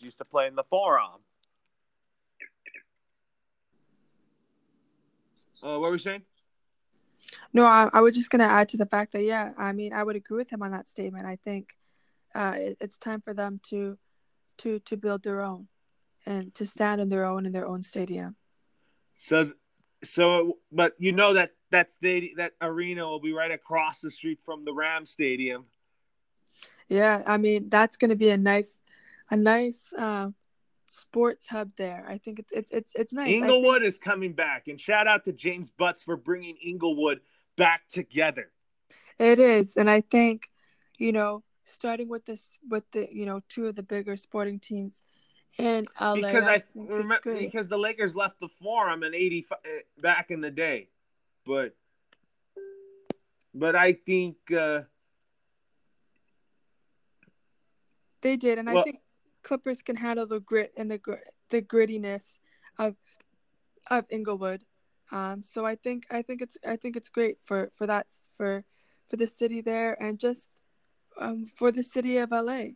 Used 0.02 0.18
to 0.20 0.26
play 0.26 0.48
in 0.48 0.56
the 0.56 0.64
forum. 0.64 1.20
Uh, 5.62 5.78
what 5.78 5.82
were 5.82 5.92
we 5.92 6.00
saying? 6.00 6.24
No, 7.54 7.66
I, 7.66 7.90
I 7.92 8.02
was 8.02 8.16
just 8.16 8.30
going 8.30 8.40
to 8.40 8.46
add 8.46 8.70
to 8.70 8.78
the 8.78 8.86
fact 8.86 9.12
that, 9.14 9.24
yeah, 9.24 9.52
I 9.58 9.74
mean, 9.74 9.94
I 9.94 10.04
would 10.04 10.16
agree 10.16 10.38
with 10.38 10.52
him 10.52 10.64
on 10.64 10.72
that 10.72 10.88
statement. 10.88 11.26
I 11.26 11.36
think 11.36 11.76
uh, 12.34 12.54
it, 12.58 12.78
it's 12.80 12.98
time 12.98 13.22
for 13.22 13.34
them 13.34 13.60
to, 13.70 13.98
to, 14.60 14.80
to 14.80 14.98
build 14.98 15.24
their 15.24 15.42
own 15.42 15.68
and 16.26 16.54
to 16.56 16.66
stand 16.66 17.02
on 17.02 17.10
their 17.10 17.26
own 17.26 17.46
in 17.46 17.52
their 17.52 17.68
own 17.68 17.84
stadium. 17.84 18.36
So, 19.18 19.52
so, 20.04 20.58
but 20.72 20.94
you 20.98 21.12
know 21.12 21.34
that 21.34 21.52
that 21.72 21.92
stadium, 21.92 22.34
that 22.38 22.54
arena 22.62 23.08
will 23.08 23.20
be 23.20 23.34
right 23.34 23.52
across 23.52 24.02
the 24.02 24.12
street 24.12 24.40
from 24.44 24.66
the 24.66 24.74
Ram 24.74 25.06
Stadium. 25.06 25.66
Yeah, 26.90 27.24
I 27.26 27.38
mean, 27.38 27.70
that's 27.70 27.98
going 27.98 28.10
to 28.10 28.16
be 28.16 28.30
a 28.30 28.38
nice, 28.38 28.80
a 29.30 29.38
nice 29.38 29.94
uh, 29.98 30.30
sports 30.88 31.48
hub 31.48 31.72
there. 31.78 32.06
I 32.08 32.18
think 32.18 32.40
it's 32.40 32.52
it's 32.52 32.72
it's 32.72 32.94
it's 32.96 33.14
nice. 33.14 33.28
I 33.28 33.32
think- 33.32 33.46
Inglewood 33.46 33.84
is 33.84 33.98
coming 33.98 34.34
back, 34.34 34.68
and 34.68 34.80
shout 34.80 35.08
out 35.08 35.26
to 35.26 35.32
James 35.32 35.72
Butts 35.72 36.04
for 36.04 36.18
bringing 36.18 36.58
Inglewood 36.58 37.22
back 37.62 37.88
together. 37.90 38.52
It 39.20 39.38
is, 39.38 39.78
and 39.78 39.88
I 39.88 40.02
think, 40.02 40.50
you 40.98 41.12
know, 41.12 41.44
starting 41.64 42.10
with 42.10 42.26
this 42.26 42.58
with 42.68 42.90
the 42.92 43.08
you 43.12 43.28
know 43.28 43.42
two 43.50 43.68
of 43.68 43.76
the 43.76 43.84
bigger 43.84 44.16
sporting 44.16 44.60
teams 44.60 45.04
in 45.60 45.86
LA, 46.00 46.16
because 46.16 46.44
I, 46.44 46.56
it's 46.56 46.66
remember 46.76 47.38
because 47.38 47.68
the 47.68 47.78
Lakers 47.78 48.16
left 48.16 48.40
the 48.40 48.48
Forum 48.48 49.04
in 49.04 49.14
'85 49.14 49.60
back 50.00 50.32
in 50.32 50.42
the 50.42 50.50
day, 50.50 50.90
but 51.46 51.76
but 53.54 53.76
I 53.76 53.94
think 53.94 54.38
uh, 54.52 54.82
They 58.22 58.38
did, 58.38 58.58
and 58.58 58.70
I 58.70 58.82
think 58.82 59.02
Clippers 59.44 59.84
can 59.84 59.96
handle 59.96 60.26
the 60.26 60.40
grit 60.40 60.74
and 60.78 60.90
the 60.90 60.98
gr- 60.98 61.28
the 61.52 61.62
grittiness 61.62 62.40
of 62.80 62.96
of 63.92 64.06
Inglewood. 64.10 64.64
Um, 65.12 65.44
so 65.44 65.66
I 65.66 65.76
think 65.76 66.06
I 66.10 66.22
think 66.22 66.42
it's 66.42 66.58
I 66.66 66.78
think 66.78 66.96
it's 66.96 67.10
great 67.10 67.38
for 67.44 67.72
for 67.76 67.86
that 67.88 68.08
for 68.32 68.64
for 69.10 69.18
the 69.18 69.28
city 69.28 69.62
there 69.62 70.02
and 70.02 70.20
just 70.20 70.52
um, 71.20 71.48
for 71.56 71.72
the 71.72 71.84
city 71.84 72.18
of 72.18 72.32
LA. 72.32 72.76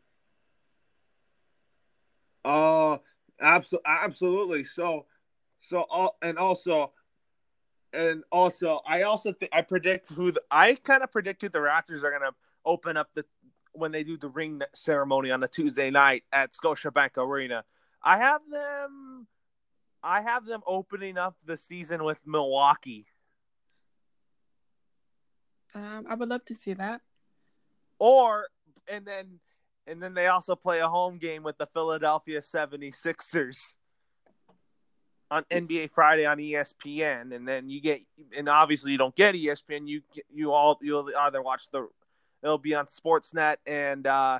Oh, 2.43 2.99
absolutely, 3.41 3.89
absolutely. 3.89 4.63
So, 4.63 5.05
so 5.61 5.85
all 5.89 6.17
and 6.21 6.37
also, 6.37 6.91
and 7.93 8.23
also, 8.31 8.81
I 8.87 9.03
also 9.03 9.33
I 9.51 9.61
predict 9.61 10.09
who 10.09 10.31
the, 10.31 10.41
I 10.51 10.75
kind 10.75 11.03
of 11.03 11.11
predict 11.11 11.41
who 11.41 11.49
the 11.49 11.59
Raptors 11.59 12.03
are 12.03 12.11
gonna 12.11 12.31
open 12.65 12.97
up 12.97 13.09
the 13.13 13.25
when 13.71 13.91
they 13.91 14.03
do 14.03 14.17
the 14.17 14.29
ring 14.29 14.61
ceremony 14.73 15.31
on 15.31 15.43
a 15.43 15.47
Tuesday 15.47 15.89
night 15.89 16.23
at 16.31 16.53
Scotiabank 16.53 17.17
Arena. 17.17 17.63
I 18.03 18.17
have 18.17 18.41
them. 18.49 19.27
I 20.05 20.21
have 20.21 20.45
them 20.45 20.61
opening 20.67 21.17
up 21.17 21.35
the 21.43 21.57
season 21.57 22.03
with 22.03 22.19
Milwaukee, 22.25 23.07
Um, 25.73 26.05
I 26.07 26.15
would 26.15 26.29
love 26.29 26.45
to 26.45 26.55
see 26.55 26.73
that. 26.73 27.01
or 27.99 28.47
and 28.87 29.05
then 29.05 29.39
and 29.87 30.01
then 30.01 30.13
they 30.13 30.27
also 30.27 30.55
play 30.55 30.79
a 30.79 30.87
home 30.87 31.17
game 31.17 31.43
with 31.43 31.57
the 31.57 31.65
Philadelphia 31.67 32.41
76ers. 32.41 33.73
on 35.31 35.43
NBA 35.45 35.89
Friday 35.91 36.25
on 36.25 36.37
ESPN, 36.37 37.35
and 37.35 37.47
then 37.47 37.67
you 37.67 37.81
get, 37.81 38.01
and 38.37 38.47
obviously 38.47 38.91
you 38.91 38.97
don't 38.99 39.15
get 39.15 39.33
ESPN. 39.35 39.87
You 39.87 40.01
you 40.31 40.53
all 40.53 40.77
you'll 40.81 41.09
either 41.17 41.41
watch 41.41 41.63
the, 41.71 41.87
it'll 42.43 42.59
be 42.59 42.75
on 42.75 42.85
Sportsnet 42.85 43.57
and 43.65 44.05
uh, 44.05 44.39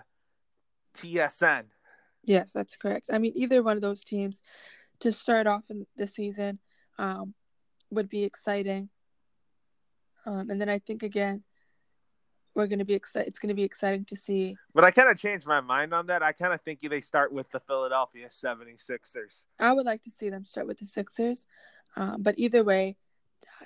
TSN. 0.95 1.63
Yes, 2.23 2.53
that's 2.53 2.77
correct. 2.77 3.09
I 3.11 3.17
mean, 3.17 3.33
either 3.35 3.63
one 3.63 3.75
of 3.77 3.81
those 3.81 4.03
teams 4.03 4.41
to 4.99 5.11
start 5.11 5.47
off 5.47 5.69
in 5.69 5.85
the 5.95 6.07
season 6.07 6.59
um, 6.97 7.33
would 7.89 8.09
be 8.09 8.23
exciting. 8.23 8.89
Um, 10.25 10.49
and 10.49 10.59
then 10.59 10.69
I 10.69 10.79
think 10.79 11.03
again, 11.03 11.43
we're 12.55 12.67
going 12.67 12.79
to 12.79 12.85
be 12.85 12.93
excited. 12.93 13.27
It's 13.27 13.39
going 13.39 13.49
to 13.49 13.55
be 13.55 13.63
exciting 13.63 14.05
to 14.05 14.15
see. 14.15 14.55
But 14.73 14.85
I 14.85 14.91
kind 14.91 15.09
of 15.09 15.17
changed 15.17 15.45
my 15.45 15.59
mind 15.59 15.93
on 15.93 16.07
that. 16.07 16.23
I 16.23 16.31
kind 16.31 16.53
of 16.53 16.61
think 16.61 16.79
they 16.81 17.01
start 17.01 17.31
with 17.33 17.51
the 17.51 17.59
Philadelphia 17.59 18.29
76ers. 18.29 19.43
I 19.59 19.73
would 19.73 19.85
like 19.85 20.01
to 20.03 20.11
see 20.11 20.29
them 20.29 20.45
start 20.45 20.65
with 20.65 20.79
the 20.79 20.85
Sixers, 20.85 21.45
um, 21.97 22.23
but 22.23 22.35
either 22.37 22.63
way, 22.63 22.95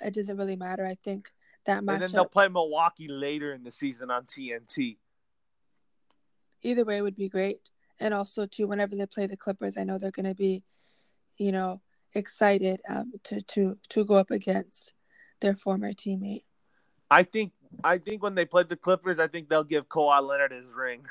it 0.02 0.14
doesn't 0.14 0.36
really 0.36 0.56
matter. 0.56 0.84
I 0.84 0.96
think 0.96 1.30
that 1.66 1.84
much 1.84 1.94
And 1.94 2.02
then 2.02 2.10
they'll 2.12 2.24
play 2.26 2.48
Milwaukee 2.48 3.08
later 3.08 3.52
in 3.52 3.62
the 3.62 3.70
season 3.70 4.10
on 4.10 4.24
TNT. 4.24 4.96
either 6.62 6.84
way, 6.84 7.00
would 7.00 7.16
be 7.16 7.28
great. 7.28 7.70
And 8.00 8.14
also, 8.14 8.46
too, 8.46 8.66
whenever 8.66 8.96
they 8.96 9.06
play 9.06 9.26
the 9.26 9.36
Clippers, 9.36 9.76
I 9.76 9.84
know 9.84 9.98
they're 9.98 10.10
going 10.10 10.26
to 10.26 10.34
be, 10.34 10.64
you 11.40 11.52
know, 11.52 11.80
excited 12.14 12.82
um, 12.88 13.12
to 13.24 13.40
to 13.40 13.78
to 13.88 14.04
go 14.04 14.14
up 14.14 14.30
against 14.30 14.92
their 15.40 15.54
former 15.54 15.92
teammate. 15.92 16.44
I 17.10 17.22
think 17.22 17.52
I 17.82 17.96
think 17.98 18.22
when 18.22 18.34
they 18.34 18.44
play 18.44 18.62
the 18.64 18.76
Clippers, 18.76 19.18
I 19.18 19.26
think 19.26 19.48
they'll 19.48 19.64
give 19.64 19.88
Kawhi 19.88 20.22
Leonard 20.22 20.52
his 20.52 20.72
ring. 20.72 21.06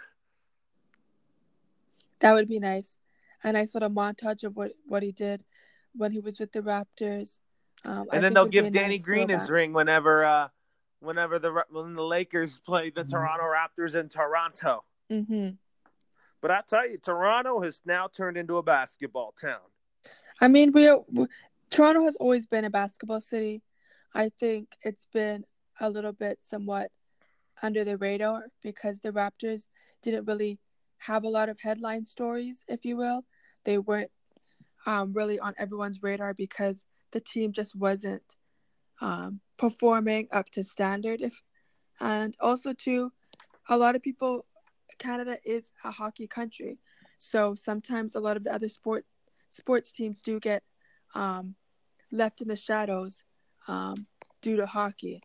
That 2.19 2.33
would 2.33 2.47
be 2.47 2.59
nice. 2.59 2.95
A 3.43 3.51
nice 3.53 3.73
little 3.73 3.89
montage 3.89 4.43
of 4.43 4.55
what, 4.55 4.73
what 4.85 5.01
he 5.01 5.11
did 5.13 5.43
when 5.95 6.11
he 6.11 6.19
was 6.19 6.39
with 6.39 6.51
the 6.51 6.61
Raptors. 6.61 7.39
Um, 7.85 8.07
I 8.11 8.17
and 8.17 8.23
then 8.23 8.33
they'll 8.33 8.43
would 8.43 8.51
be 8.51 8.59
a 8.59 8.63
give 8.63 8.73
Danny 8.73 8.97
nice 8.97 9.05
Green 9.05 9.29
his 9.29 9.49
ring 9.49 9.73
whenever 9.73 10.23
uh 10.25 10.49
whenever 10.99 11.39
the 11.39 11.63
when 11.71 11.95
the 11.95 12.03
Lakers 12.03 12.59
play 12.59 12.91
Mm-hmm. 12.91 12.99
the 12.99 13.05
Toronto 13.05 13.45
Raptors 13.45 13.95
in 13.95 14.09
Toronto. 14.09 14.83
hmm 15.09 15.49
But 16.41 16.51
I 16.51 16.61
tell 16.67 16.87
you, 16.87 16.97
Toronto 16.97 17.61
has 17.61 17.81
now 17.85 18.07
turned 18.07 18.37
into 18.37 18.57
a 18.57 18.63
basketball 18.63 19.33
town. 19.41 19.71
I 20.41 20.47
mean, 20.47 20.71
we, 20.71 20.91
we 21.11 21.27
Toronto 21.69 22.03
has 22.05 22.15
always 22.15 22.47
been 22.47 22.65
a 22.65 22.69
basketball 22.69 23.21
city. 23.21 23.61
I 24.13 24.31
think 24.39 24.69
it's 24.81 25.07
been 25.13 25.45
a 25.79 25.89
little 25.89 26.13
bit 26.13 26.39
somewhat 26.41 26.91
under 27.61 27.83
the 27.83 27.97
radar 27.97 28.45
because 28.63 28.99
the 28.99 29.11
Raptors 29.11 29.67
didn't 30.01 30.25
really 30.25 30.59
have 30.97 31.23
a 31.23 31.29
lot 31.29 31.49
of 31.49 31.59
headline 31.59 32.05
stories, 32.05 32.63
if 32.67 32.85
you 32.85 32.97
will. 32.97 33.25
They 33.65 33.77
weren't 33.77 34.11
um, 34.85 35.13
really 35.13 35.39
on 35.39 35.53
everyone's 35.57 36.01
radar 36.01 36.33
because 36.33 36.85
the 37.11 37.19
team 37.19 37.51
just 37.51 37.75
wasn't 37.75 38.37
um, 39.01 39.41
performing 39.57 40.27
up 40.31 40.49
to 40.51 40.63
standard. 40.63 41.21
If 41.21 41.41
and 41.99 42.35
also 42.39 42.73
too, 42.73 43.11
a 43.67 43.77
lot 43.77 43.95
of 43.95 44.01
people, 44.01 44.45
Canada 44.97 45.37
is 45.45 45.71
a 45.83 45.91
hockey 45.91 46.27
country, 46.27 46.79
so 47.17 47.55
sometimes 47.55 48.15
a 48.15 48.19
lot 48.19 48.37
of 48.37 48.43
the 48.43 48.53
other 48.53 48.69
sport 48.69 49.05
sports 49.49 49.91
teams 49.91 50.21
do 50.21 50.39
get 50.39 50.63
um, 51.15 51.55
left 52.11 52.41
in 52.41 52.47
the 52.47 52.55
shadows 52.55 53.23
um, 53.67 54.07
due 54.41 54.55
to 54.55 54.65
hockey. 54.65 55.21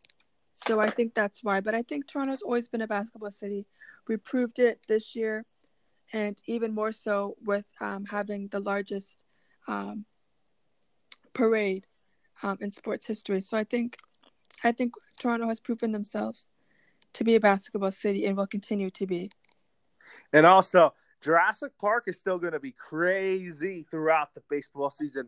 So 0.55 0.79
I 0.79 0.89
think 0.89 1.13
that's 1.13 1.43
why. 1.43 1.59
But 1.59 1.75
I 1.75 1.81
think 1.81 2.07
Toronto's 2.07 2.41
always 2.41 2.67
been 2.67 2.81
a 2.81 2.87
basketball 2.87 3.31
city. 3.31 3.65
We 4.07 4.17
proved 4.17 4.59
it 4.59 4.79
this 4.87 5.15
year, 5.15 5.45
and 6.13 6.39
even 6.45 6.73
more 6.73 6.91
so 6.91 7.35
with 7.43 7.65
um, 7.81 8.05
having 8.05 8.47
the 8.47 8.61
largest 8.61 9.23
um, 9.67 10.05
parade 11.33 11.87
um, 12.43 12.57
in 12.61 12.71
sports 12.71 13.05
history. 13.05 13.41
So 13.41 13.57
I 13.57 13.63
think, 13.63 13.97
I 14.63 14.71
think 14.71 14.93
Toronto 15.19 15.47
has 15.47 15.59
proven 15.59 15.91
themselves 15.91 16.49
to 17.13 17.23
be 17.23 17.35
a 17.35 17.39
basketball 17.39 17.91
city 17.91 18.25
and 18.25 18.37
will 18.37 18.47
continue 18.47 18.89
to 18.91 19.05
be. 19.05 19.31
And 20.31 20.45
also, 20.45 20.93
Jurassic 21.25 21.71
Park 21.81 22.03
is 22.05 22.19
still 22.19 22.37
going 22.37 22.53
to 22.53 22.59
be 22.59 22.71
crazy 22.71 23.83
throughout 23.89 24.35
the 24.35 24.43
baseball 24.47 24.91
season, 24.91 25.27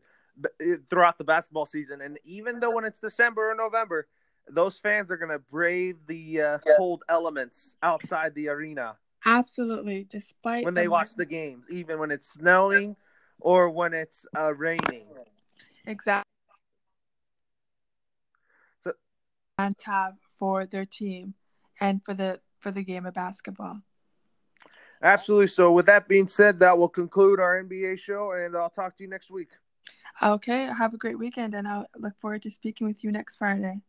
eh, 0.61 0.75
throughout 0.91 1.17
the 1.17 1.23
basketball 1.23 1.65
season, 1.65 2.01
and 2.01 2.19
even 2.23 2.59
though 2.59 2.75
when 2.75 2.85
it's 2.85 2.99
December 2.99 3.49
or 3.49 3.55
November, 3.55 4.07
those 4.47 4.77
fans 4.77 5.09
are 5.09 5.17
going 5.17 5.31
to 5.31 5.39
brave 5.39 5.95
the 6.05 6.39
uh, 6.39 6.57
cold 6.77 7.03
elements 7.09 7.77
outside 7.81 8.35
the 8.35 8.47
arena. 8.47 8.95
Absolutely, 9.25 10.05
despite 10.07 10.63
when 10.63 10.75
they 10.75 10.87
watch 10.87 11.15
the 11.15 11.25
games, 11.25 11.65
even 11.71 11.97
when 11.97 12.11
it's 12.11 12.31
snowing 12.31 12.95
or 13.39 13.71
when 13.71 13.95
it's 13.95 14.27
uh, 14.37 14.53
raining. 14.53 15.03
Exactly. 15.87 16.29
So, 18.83 18.93
and 19.57 19.75
have 19.83 20.13
for 20.37 20.67
their 20.67 20.85
team 20.85 21.33
and 21.81 22.05
for 22.05 22.13
the 22.13 22.39
for 22.59 22.69
the 22.69 22.83
game 22.83 23.07
of 23.07 23.15
basketball. 23.15 23.81
Absolutely. 25.01 25.47
So, 25.47 25.71
with 25.71 25.85
that 25.85 26.07
being 26.07 26.27
said, 26.27 26.59
that 26.59 26.77
will 26.77 26.89
conclude 26.89 27.39
our 27.39 27.63
NBA 27.63 27.99
show, 27.99 28.31
and 28.31 28.55
I'll 28.55 28.69
talk 28.69 28.97
to 28.97 29.03
you 29.03 29.09
next 29.09 29.29
week. 29.29 29.49
Okay. 30.21 30.63
Have 30.65 30.93
a 30.93 30.97
great 30.97 31.19
weekend, 31.19 31.53
and 31.53 31.67
I'll 31.67 31.87
look 31.95 32.19
forward 32.19 32.41
to 32.43 32.51
speaking 32.51 32.87
with 32.87 33.03
you 33.03 33.11
next 33.11 33.37
Friday. 33.37 33.81